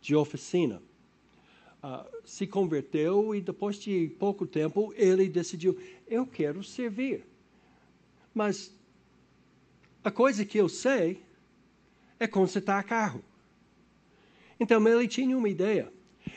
[0.00, 0.82] de oficina
[1.82, 5.78] uh, se converteu e depois de pouco tempo ele decidiu:
[6.08, 7.24] eu quero servir.
[8.34, 8.74] Mas
[10.02, 11.20] a coisa que eu sei
[12.18, 13.22] é consertar carro.
[14.58, 15.92] Então ele tinha uma ideia.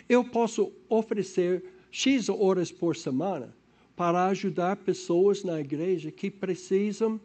[0.09, 1.63] Eu posso oferecer
[1.97, 3.55] X horas por semana
[3.95, 7.17] para ajudar pessoas na igreja que precisam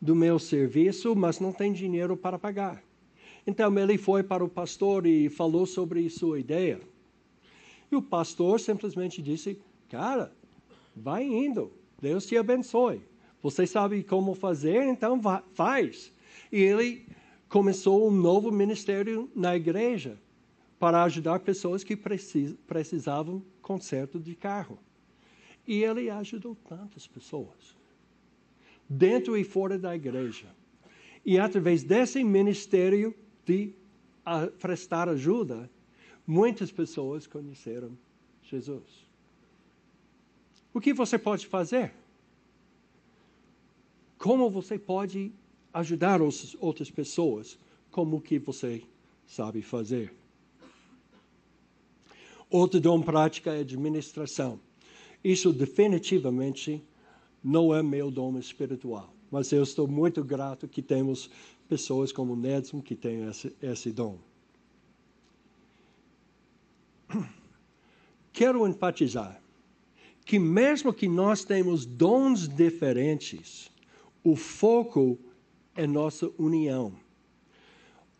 [0.00, 2.82] do meu serviço, mas não têm dinheiro para pagar.
[3.46, 6.80] Então ele foi para o pastor e falou sobre sua ideia.
[7.88, 9.56] E o pastor simplesmente disse:
[9.88, 10.32] Cara,
[10.96, 11.70] vai indo,
[12.00, 13.00] Deus te abençoe.
[13.40, 15.20] Você sabe como fazer, então
[15.54, 16.12] faz.
[16.50, 17.06] E ele
[17.48, 20.18] começou um novo ministério na igreja
[20.82, 24.76] para ajudar pessoas que precisavam conserto de carro.
[25.64, 27.76] E ele ajudou tantas pessoas,
[28.88, 30.48] dentro e fora da igreja.
[31.24, 33.14] E através desse ministério
[33.46, 33.72] de
[34.58, 35.70] prestar ajuda,
[36.26, 37.96] muitas pessoas conheceram
[38.42, 39.06] Jesus.
[40.74, 41.94] O que você pode fazer?
[44.18, 45.30] Como você pode
[45.72, 47.56] ajudar outras pessoas?
[47.88, 48.82] Como que você
[49.28, 50.12] sabe fazer?
[52.52, 54.60] Outro dom prática é administração.
[55.24, 56.84] Isso definitivamente
[57.42, 59.10] não é meu dom espiritual.
[59.30, 61.30] Mas eu estou muito grato que temos
[61.66, 64.18] pessoas como Nedson que têm esse, esse dom.
[68.34, 69.40] Quero enfatizar
[70.22, 73.70] que mesmo que nós temos dons diferentes,
[74.22, 75.18] o foco
[75.74, 76.92] é nossa união.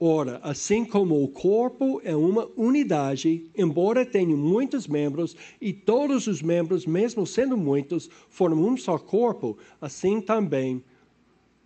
[0.05, 6.42] Ora, assim como o corpo é uma unidade, embora tenha muitos membros, e todos os
[6.42, 10.82] membros, mesmo sendo muitos, formam um só corpo, assim também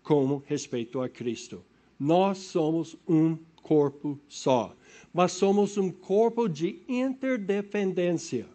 [0.03, 1.65] como respeito a Cristo.
[1.99, 4.77] Nós somos um corpo só,
[5.15, 8.47] mas somos um corpo de interdependência.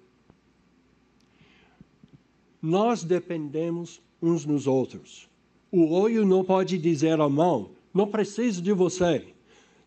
[2.61, 5.27] Nós dependemos uns nos outros.
[5.71, 9.33] O olho não pode dizer à mão: não preciso de você.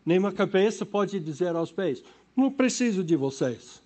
[0.05, 2.03] Nem a cabeça pode dizer aos pés:
[2.35, 3.81] não preciso de vocês.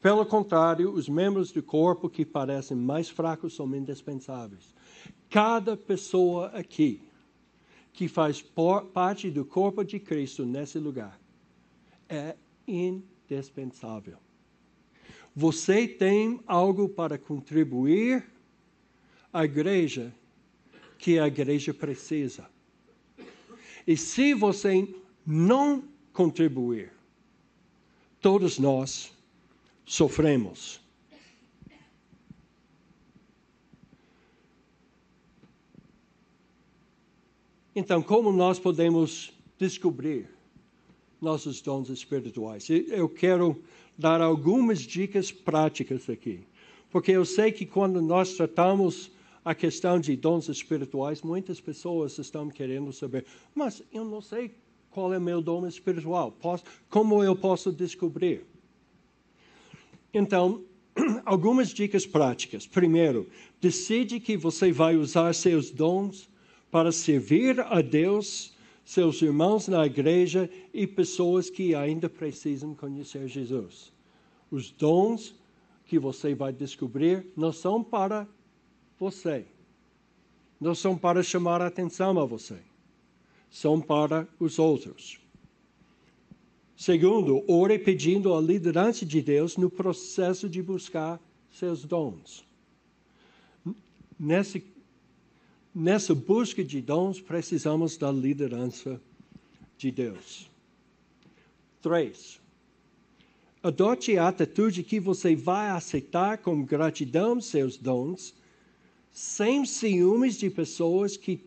[0.00, 4.74] Pelo contrário, os membros do corpo que parecem mais fracos são indispensáveis.
[5.28, 7.02] Cada pessoa aqui
[7.92, 8.42] que faz
[8.94, 11.20] parte do corpo de Cristo nesse lugar.
[12.08, 12.34] É
[12.66, 14.16] indispensável.
[15.36, 18.24] Você tem algo para contribuir
[19.32, 20.12] à igreja
[20.98, 22.48] que a igreja precisa.
[23.86, 24.88] E se você
[25.30, 26.92] não contribuir,
[28.20, 29.12] todos nós
[29.86, 30.80] sofremos.
[37.76, 40.28] Então, como nós podemos descobrir
[41.20, 42.68] nossos dons espirituais?
[42.68, 43.62] Eu quero
[43.96, 46.40] dar algumas dicas práticas aqui,
[46.90, 49.12] porque eu sei que quando nós tratamos
[49.44, 53.24] a questão de dons espirituais, muitas pessoas estão querendo saber,
[53.54, 54.52] mas eu não sei
[54.90, 58.44] qual é meu dom espiritual, posso, como eu posso descobrir?
[60.12, 60.64] Então,
[61.24, 62.66] algumas dicas práticas.
[62.66, 63.28] Primeiro,
[63.60, 66.28] decide que você vai usar seus dons
[66.70, 73.92] para servir a Deus, seus irmãos na igreja e pessoas que ainda precisam conhecer Jesus.
[74.50, 75.34] Os dons
[75.86, 78.26] que você vai descobrir não são para
[78.98, 79.44] você,
[80.60, 82.58] não são para chamar a atenção a você,
[83.50, 85.18] são para os outros.
[86.76, 91.20] Segundo, ore pedindo a liderança de Deus no processo de buscar
[91.50, 92.44] seus dons.
[94.18, 94.64] Nesse
[95.74, 99.00] nessa busca de dons, precisamos da liderança
[99.78, 100.50] de Deus.
[101.80, 102.40] Três,
[103.62, 108.34] adote a atitude que você vai aceitar com gratidão seus dons,
[109.12, 111.40] sem ciúmes de pessoas que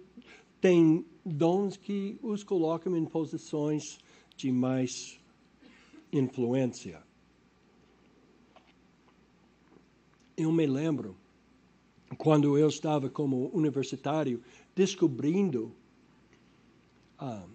[0.59, 3.97] têm dons que os colocam em posições
[4.35, 5.19] de mais
[6.11, 7.01] influência.
[10.35, 11.15] Eu me lembro
[12.17, 14.41] quando eu estava como universitário,
[14.75, 15.71] descobrindo
[17.17, 17.45] ah,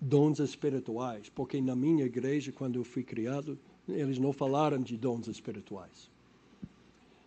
[0.00, 5.26] dons espirituais, porque na minha igreja, quando eu fui criado, eles não falaram de dons
[5.28, 6.10] espirituais.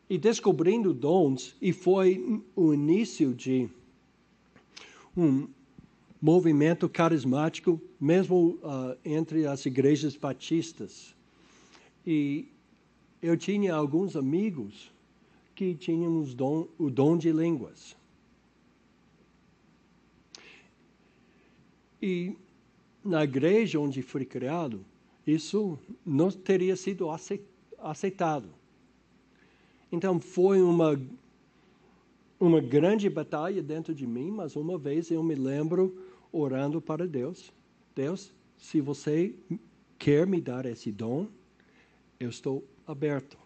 [0.10, 3.70] E descobrindo dons, e foi o início de
[5.16, 5.48] um
[6.22, 11.16] movimento carismático, mesmo uh, entre as igrejas batistas.
[12.06, 12.48] E
[13.22, 14.92] eu tinha alguns amigos
[15.56, 17.96] que tínhamos dom, o dom de línguas.
[22.02, 22.36] E
[23.04, 24.86] na igreja onde fui criado,
[25.26, 27.08] isso não teria sido
[27.80, 28.50] aceitado.
[29.92, 31.00] Então foi uma
[32.42, 35.96] uma grande batalha dentro de mim, mas uma vez eu me lembro
[36.32, 37.52] orando para Deus.
[37.96, 39.36] Deus, se você
[39.98, 41.28] quer me dar esse dom,
[42.20, 43.42] eu estou aberto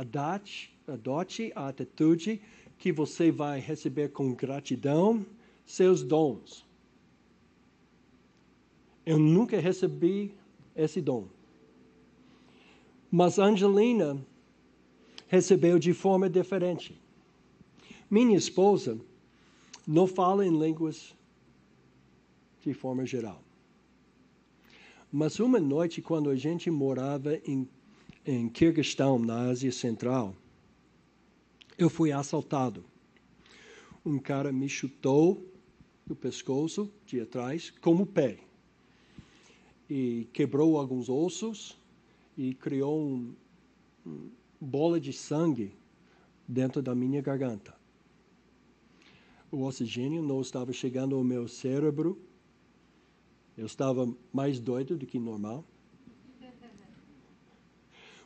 [0.00, 2.40] adote, adote a atitude
[2.78, 5.24] que você vai receber com gratidão
[5.66, 6.64] seus dons.
[9.04, 10.34] Eu nunca recebi
[10.74, 11.26] esse dom.
[13.10, 14.18] Mas Angelina
[15.28, 16.98] recebeu de forma diferente.
[18.10, 18.98] Minha esposa
[19.86, 21.14] não fala em línguas
[22.60, 23.42] de forma geral.
[25.12, 27.68] Mas uma noite, quando a gente morava em
[28.26, 30.36] em Kirguistão, na Ásia Central,
[31.78, 32.84] eu fui assaltado.
[34.04, 35.50] Um cara me chutou
[36.06, 38.38] no pescoço de atrás com o pé
[39.88, 41.78] e quebrou alguns ossos
[42.36, 43.34] e criou uma
[44.06, 44.30] um
[44.60, 45.72] bola de sangue
[46.46, 47.74] dentro da minha garganta.
[49.50, 52.18] O oxigênio não estava chegando ao meu cérebro.
[53.60, 55.64] Eu estava mais doido do que normal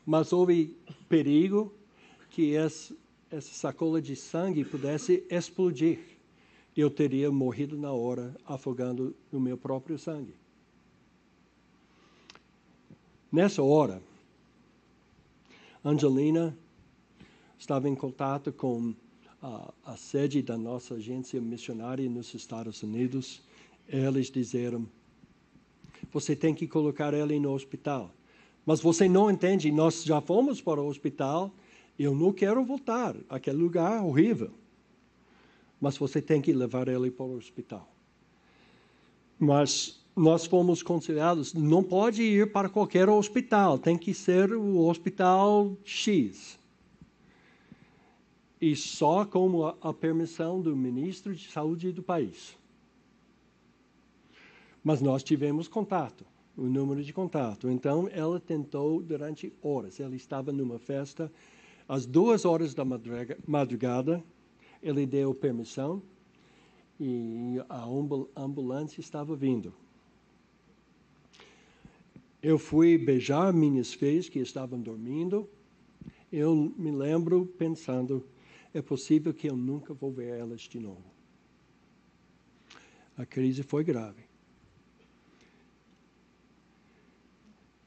[0.04, 0.76] mas houve
[1.08, 1.72] perigo
[2.30, 2.94] que essa,
[3.40, 5.98] sacola de sangue pudesse explodir.
[6.76, 10.34] Eu teria morrido na hora, afogando no meu próprio sangue.
[13.30, 14.02] Nessa hora,
[15.84, 16.56] Angelina
[17.58, 18.94] estava em contato com
[19.40, 23.42] a, a, sede da nossa agência missionária nos Estados Unidos.
[23.88, 24.86] Eles disseram:
[26.12, 28.14] você tem que colocar ela no hospital.
[28.64, 31.52] Mas você não entende, nós já fomos para o hospital,
[31.98, 34.50] eu não quero voltar àquele lugar horrível.
[35.80, 37.88] Mas você tem que levar ele para o hospital.
[39.38, 45.76] Mas nós fomos conselhados, não pode ir para qualquer hospital, tem que ser o hospital
[45.84, 46.58] X.
[48.60, 52.56] E só com a, a permissão do ministro de saúde do país.
[54.84, 56.24] Mas nós tivemos contato
[56.56, 57.68] o número de contato.
[57.68, 59.98] Então, ela tentou durante horas.
[59.98, 61.32] Ela estava numa festa,
[61.88, 62.84] às duas horas da
[63.46, 64.22] madrugada,
[64.82, 66.02] ele deu permissão
[66.98, 67.84] e a
[68.36, 69.74] ambulância estava vindo.
[72.42, 75.48] Eu fui beijar minhas filhas que estavam dormindo.
[76.30, 78.26] Eu me lembro pensando:
[78.72, 81.04] é possível que eu nunca vou ver elas de novo.
[83.16, 84.24] A crise foi grave.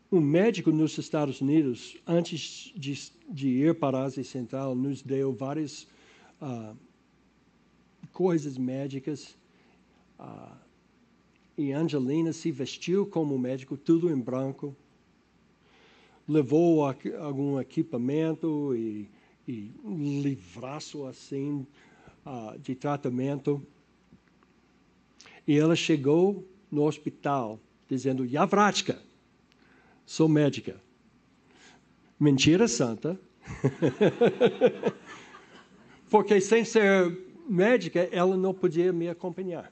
[0.09, 5.33] Um médico nos Estados Unidos, antes de, de ir para a Ásia Central, nos deu
[5.33, 5.85] várias
[6.41, 6.73] uh,
[8.13, 9.35] coisas médicas.
[10.17, 10.55] Uh,
[11.57, 14.73] e Angelina se vestiu como médico, tudo em branco.
[16.25, 16.85] Levou
[17.19, 19.09] algum equipamento e,
[19.45, 21.67] e um livraço assim
[22.25, 23.61] uh, de tratamento.
[25.45, 29.01] E ela chegou no hospital dizendo: Yavratka,
[30.07, 30.81] sou médica.
[32.17, 33.19] Mentira santa.
[36.09, 37.15] Porque sem ser
[37.47, 39.71] médica, ela não podia me acompanhar.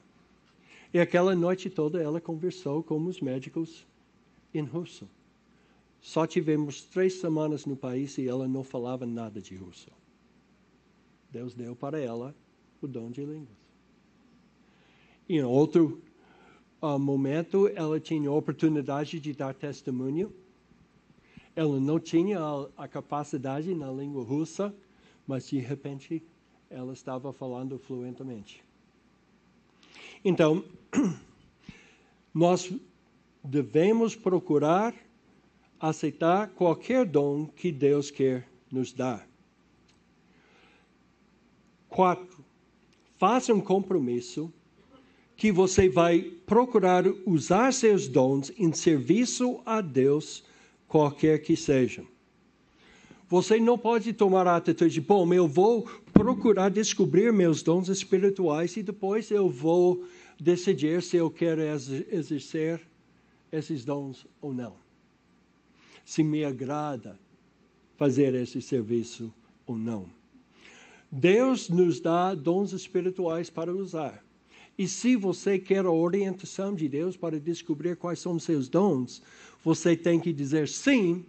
[0.92, 3.86] E aquela noite toda ela conversou com os médicos
[4.54, 5.08] em russo.
[6.00, 9.90] Só tivemos três semanas no país e ela não falava nada de russo.
[11.30, 12.34] Deus deu para ela
[12.80, 13.56] o dom de línguas.
[15.28, 16.00] Em outro
[16.94, 20.32] uh, momento, ela tinha a oportunidade de dar testemunho.
[21.54, 24.74] Ela não tinha a, a capacidade na língua russa,
[25.26, 26.22] mas de repente
[26.70, 28.62] ela estava falando fluentemente.
[30.24, 30.64] Então,
[32.32, 32.72] nós
[33.42, 34.94] devemos procurar
[35.80, 39.26] aceitar qualquer dom que Deus quer nos dar.
[41.88, 42.44] Quatro,
[43.16, 44.52] faça um compromisso
[45.36, 50.42] que você vai procurar usar seus dons em serviço a Deus,
[50.88, 52.02] qualquer que seja.
[53.28, 55.82] Você não pode tomar a atitude de, bom, eu vou
[56.12, 60.04] procurar descobrir meus dons espirituais e depois eu vou
[60.40, 62.80] decidir se eu quero exercer
[63.50, 64.74] esses dons ou não.
[66.04, 67.18] Se me agrada
[67.96, 69.32] fazer esse serviço
[69.66, 70.06] ou não.
[71.10, 74.25] Deus nos dá dons espirituais para usar.
[74.78, 79.22] E se você quer a orientação de Deus para descobrir quais são seus dons,
[79.64, 81.24] você tem que dizer sim,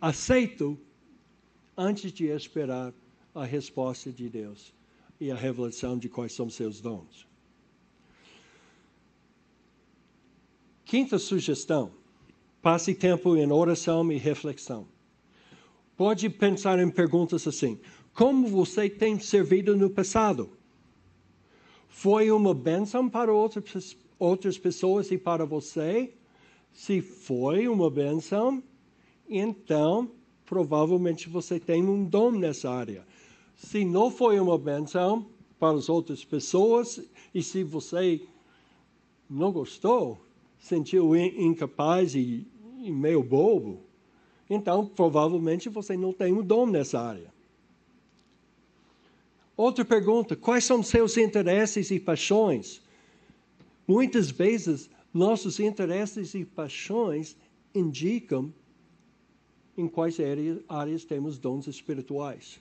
[0.00, 0.78] aceito,
[1.76, 2.94] antes de esperar
[3.34, 4.72] a resposta de Deus
[5.20, 7.26] e a revelação de quais são seus dons.
[10.86, 11.92] Quinta sugestão:
[12.62, 14.86] passe tempo em oração e reflexão.
[15.96, 17.78] Pode pensar em perguntas assim:
[18.14, 20.50] como você tem servido no passado?
[21.92, 26.12] Foi uma bênção para outras, outras pessoas e para você?
[26.72, 28.62] Se foi uma bênção,
[29.28, 30.10] então
[30.46, 33.06] provavelmente você tem um dom nessa área.
[33.56, 35.26] Se não foi uma bênção
[35.60, 37.00] para as outras pessoas
[37.32, 38.22] e se você
[39.28, 40.18] não gostou,
[40.58, 42.46] sentiu incapaz e,
[42.82, 43.80] e meio bobo,
[44.48, 47.31] então provavelmente você não tem um dom nessa área.
[49.62, 52.82] Outra pergunta: quais são seus interesses e paixões?
[53.86, 57.36] Muitas vezes, nossos interesses e paixões
[57.72, 58.52] indicam
[59.78, 60.16] em quais
[60.68, 62.60] áreas temos dons espirituais.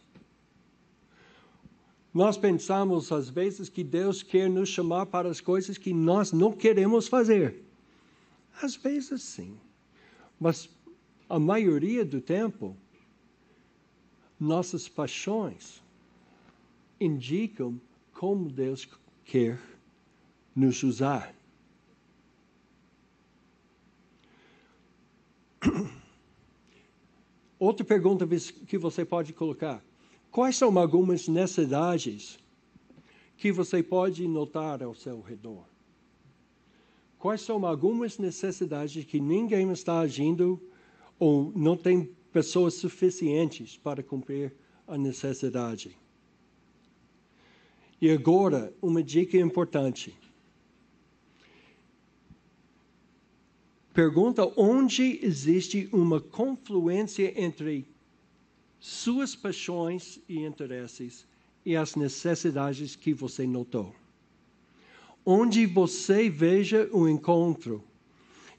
[2.14, 6.52] Nós pensamos, às vezes, que Deus quer nos chamar para as coisas que nós não
[6.52, 7.64] queremos fazer.
[8.62, 9.58] Às vezes, sim.
[10.40, 10.70] Mas
[11.28, 12.78] a maioria do tempo,
[14.40, 15.81] nossas paixões
[17.02, 17.82] indicam
[18.14, 18.88] como Deus
[19.26, 19.60] quer
[20.56, 21.34] nos usar.
[27.58, 28.28] Outra pergunta
[28.68, 29.84] que você pode colocar:
[30.30, 32.38] quais são algumas necessidades
[33.36, 35.66] que você pode notar ao seu redor?
[37.18, 40.62] Quais são algumas necessidades que ninguém está agindo
[41.20, 44.54] ou não tem pessoas suficientes para cumprir
[44.88, 45.98] a necessidade?
[48.02, 50.18] E agora, uma dica importante.
[53.94, 57.86] Pergunta onde existe uma confluência entre
[58.80, 61.28] suas paixões e interesses
[61.64, 63.94] e as necessidades que você notou.
[65.24, 67.84] Onde você veja o um encontro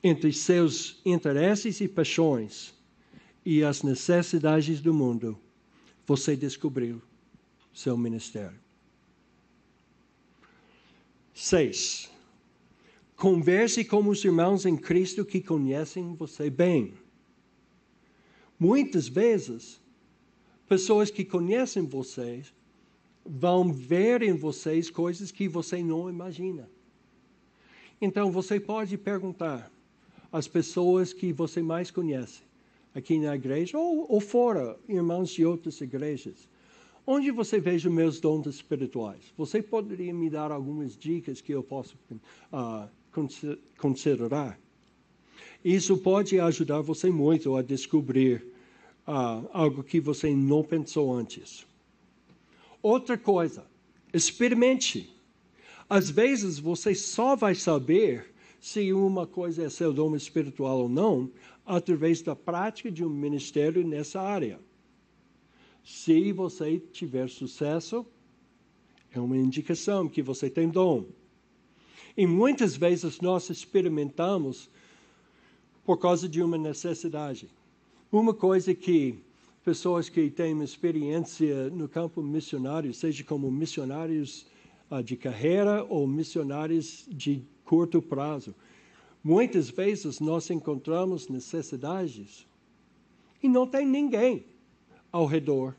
[0.05, 2.73] entre seus interesses e paixões
[3.45, 5.37] e as necessidades do mundo,
[6.07, 7.03] você descobriu
[7.73, 8.63] seu ministério.
[11.35, 12.11] Seis.
[13.17, 16.95] Converse com os irmãos em Cristo que conhecem você bem.
[18.59, 19.81] Muitas vezes,
[20.69, 22.53] pessoas que conhecem vocês
[23.25, 26.69] vão ver em vocês coisas que você não imagina.
[28.01, 29.71] Então você pode perguntar
[30.31, 32.41] às pessoas que você mais conhece,
[32.95, 36.49] aqui na igreja ou, ou fora, irmãos de outras igrejas,
[37.07, 39.33] onde você veja meus dons espirituais?
[39.37, 41.97] Você poderia me dar algumas dicas que eu posso
[42.53, 42.89] uh,
[43.79, 44.59] considerar?
[45.65, 48.45] Isso pode ajudar você muito a descobrir
[49.07, 51.67] uh, algo que você não pensou antes.
[52.83, 53.65] Outra coisa,
[54.13, 55.09] experimente.
[55.89, 61.31] Às vezes você só vai saber se uma coisa é seu dom espiritual ou não
[61.67, 64.59] através da prática de um ministério nessa área.
[65.85, 68.07] Se você tiver sucesso,
[69.13, 71.07] é uma indicação que você tem dom.
[72.17, 74.71] E muitas vezes nós experimentamos
[75.85, 77.51] por causa de uma necessidade.
[78.11, 79.19] Uma coisa que
[79.65, 84.47] pessoas que têm experiência no campo missionário, seja como missionários
[84.91, 88.55] uh, de carreira ou missionários de curto prazo,
[89.23, 92.47] muitas vezes nós encontramos necessidades
[93.43, 94.52] e não tem ninguém
[95.13, 95.77] ao redor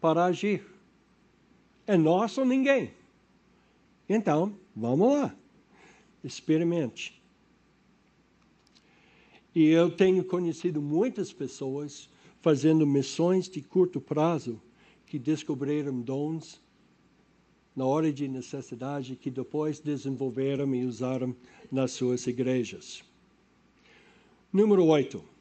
[0.00, 0.64] para agir.
[1.86, 2.92] É nosso ou ninguém.
[4.08, 5.34] Então, vamos lá.
[6.22, 7.20] Experimente.
[9.54, 12.08] E eu tenho conhecido muitas pessoas
[12.40, 14.60] fazendo missões de curto prazo
[15.06, 16.60] que descobriram dons
[17.74, 21.34] na hora de necessidade que depois desenvolveram e usaram
[21.70, 23.02] nas suas igrejas.
[24.52, 25.33] Número 8.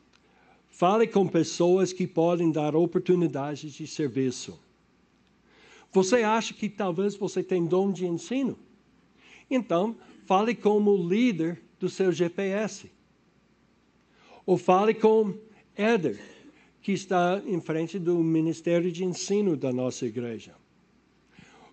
[0.74, 4.60] Fale com pessoas que podem dar oportunidades de serviço.
[5.92, 8.58] Você acha que talvez você tem dom de ensino?
[9.48, 9.96] Então,
[10.26, 12.90] fale como líder do seu GPS
[14.48, 15.38] ou fale com
[15.76, 16.20] Éder,
[16.82, 20.56] que está em frente do Ministério de Ensino da nossa igreja.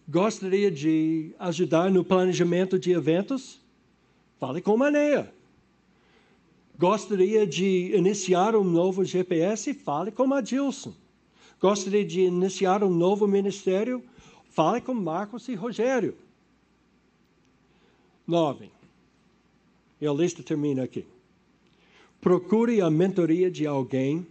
[0.07, 3.63] Gostaria de ajudar no planejamento de eventos?
[4.39, 5.40] Fale com Maneia.
[6.81, 9.75] Gostaria de iniciar um novo GPS?
[9.75, 10.95] Fale com Adilson.
[11.61, 14.03] Gostaria de iniciar um novo ministério?
[14.45, 16.17] Fale com Marcos e Rogério.
[18.27, 18.71] Nove.
[20.01, 21.05] E a lista termina aqui.
[22.19, 24.27] Procure a mentoria de alguém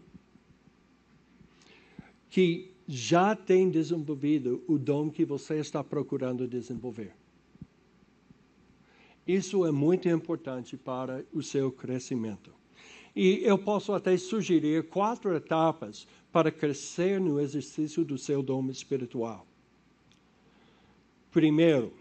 [2.32, 7.19] que já tem desenvolvido o dom que você está procurando desenvolver.
[9.30, 12.52] Isso é muito importante para o seu crescimento.
[13.16, 19.46] E eu posso até sugerir quatro etapas para crescer no exercício do seu dom espiritual.
[21.30, 21.94] Primeiro,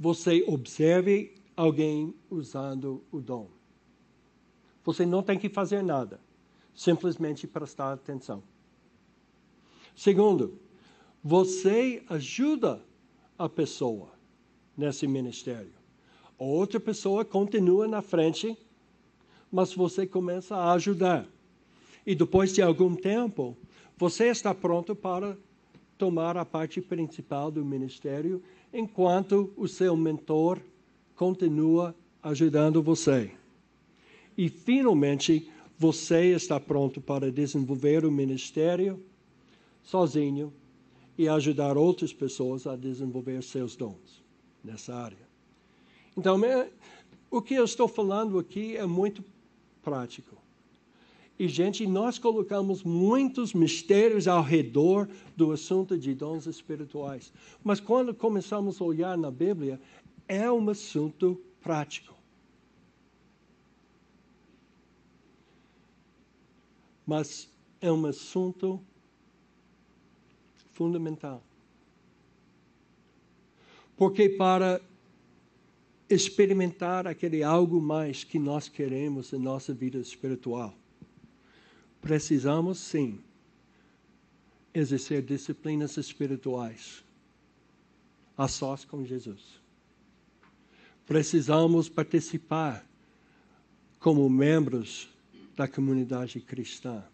[0.00, 3.50] você observe alguém usando o dom.
[4.84, 6.18] Você não tem que fazer nada,
[6.74, 8.42] simplesmente prestar atenção.
[9.94, 10.58] Segundo,
[11.22, 12.82] você ajuda
[13.36, 14.14] a pessoa
[14.74, 15.83] nesse ministério.
[16.38, 18.56] Outra pessoa continua na frente,
[19.50, 21.26] mas você começa a ajudar.
[22.06, 23.56] E depois de algum tempo,
[23.96, 25.36] você está pronto para
[25.96, 30.60] tomar a parte principal do ministério, enquanto o seu mentor
[31.14, 33.30] continua ajudando você.
[34.36, 39.00] E, finalmente, você está pronto para desenvolver o ministério
[39.82, 40.52] sozinho
[41.16, 44.22] e ajudar outras pessoas a desenvolver seus dons
[44.64, 45.33] nessa área.
[46.16, 46.40] Então,
[47.30, 49.24] o que eu estou falando aqui é muito
[49.82, 50.36] prático.
[51.36, 57.32] E, gente, nós colocamos muitos mistérios ao redor do assunto de dons espirituais.
[57.62, 59.80] Mas quando começamos a olhar na Bíblia,
[60.28, 62.14] é um assunto prático.
[67.04, 67.50] Mas
[67.80, 68.80] é um assunto
[70.72, 71.42] fundamental.
[73.96, 74.80] Porque para
[76.08, 80.74] experimentar aquele algo mais que nós queremos em nossa vida espiritual,
[82.00, 83.20] precisamos sim
[84.74, 87.04] exercer disciplinas espirituais
[88.36, 89.60] a sós com Jesus.
[91.06, 92.84] Precisamos participar
[94.00, 95.08] como membros
[95.56, 97.04] da comunidade cristã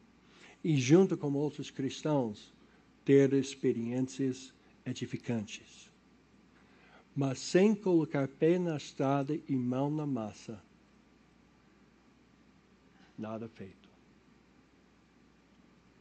[0.65, 2.53] e, junto com outros cristãos,
[3.05, 4.53] ter experiências
[4.85, 5.90] edificantes.
[7.15, 10.63] Mas sem colocar pé na estrada e mão na massa,
[13.19, 13.89] nada feito.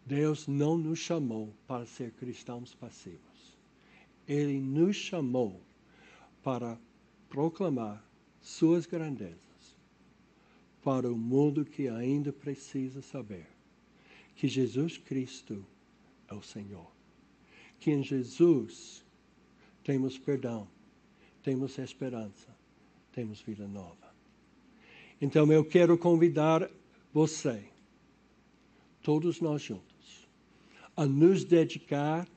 [0.05, 3.57] Deus não nos chamou para ser cristãos passivos.
[4.27, 5.61] Ele nos chamou
[6.41, 6.79] para
[7.29, 8.03] proclamar
[8.41, 9.39] suas grandezas
[10.81, 13.45] para o mundo que ainda precisa saber
[14.35, 15.65] que Jesus Cristo
[16.27, 16.89] é o Senhor.
[17.79, 19.03] Que em Jesus
[19.83, 20.67] temos perdão,
[21.43, 22.47] temos esperança,
[23.11, 24.09] temos vida nova.
[25.21, 26.69] Então eu quero convidar
[27.13, 27.63] você,
[29.01, 30.27] todos nós juntos,
[30.95, 32.27] a nos dedicar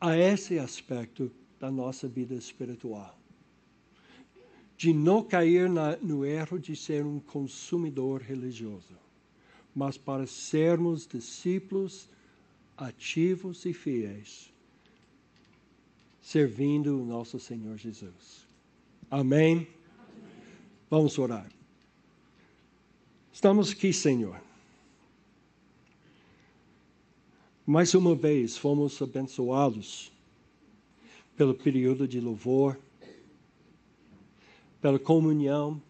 [0.00, 3.18] a esse aspecto da nossa vida espiritual.
[4.76, 8.94] De não cair na, no erro de ser um consumidor religioso,
[9.74, 12.10] mas para sermos discípulos
[12.76, 14.52] ativos e fiéis,
[16.26, 18.48] servindo o nosso Senhor Jesus.
[19.08, 19.68] Amém?
[20.90, 21.48] Vamos orar.
[23.32, 24.42] Estamos aqui, Senhor.
[27.64, 30.10] Mais uma vez fomos abençoados
[31.36, 32.76] pelo período de louvor,
[34.80, 35.80] pela comunhão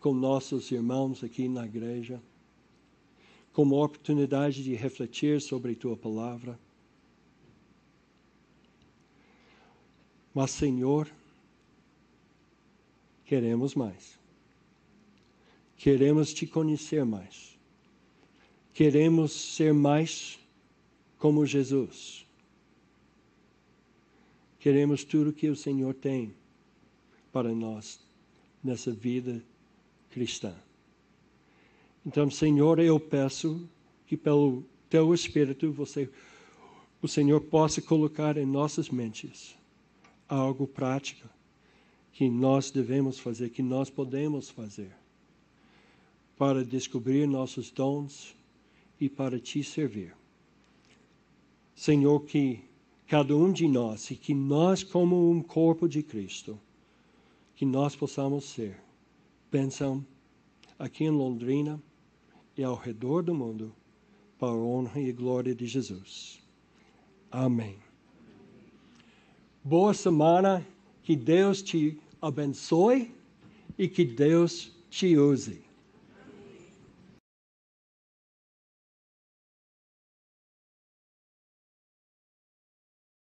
[0.00, 2.20] com nossos irmãos aqui na igreja,
[3.54, 6.60] como oportunidade de refletir sobre tua palavra.
[10.34, 11.10] Mas, Senhor,
[13.24, 14.18] queremos mais.
[15.76, 17.58] Queremos te conhecer mais.
[18.72, 20.38] Queremos ser mais
[21.18, 22.26] como Jesus.
[24.58, 26.34] Queremos tudo que o Senhor tem
[27.32, 28.00] para nós
[28.62, 29.42] nessa vida
[30.10, 30.54] cristã.
[32.06, 33.68] Então, Senhor, eu peço
[34.06, 36.08] que pelo teu Espírito você,
[37.02, 39.56] o Senhor possa colocar em nossas mentes
[40.36, 41.28] algo prático
[42.12, 44.94] que nós devemos fazer, que nós podemos fazer
[46.36, 48.34] para descobrir nossos dons
[49.00, 50.14] e para te servir.
[51.74, 52.60] Senhor, que
[53.06, 56.58] cada um de nós e que nós, como um corpo de Cristo,
[57.54, 58.80] que nós possamos ser
[59.50, 60.04] bênção
[60.78, 61.82] aqui em Londrina
[62.56, 63.74] e ao redor do mundo
[64.38, 66.42] para a honra e glória de Jesus.
[67.30, 67.91] Amém.
[69.64, 70.66] Boa semana,
[71.04, 73.14] que Deus te abençoe
[73.78, 75.62] e que Deus te use.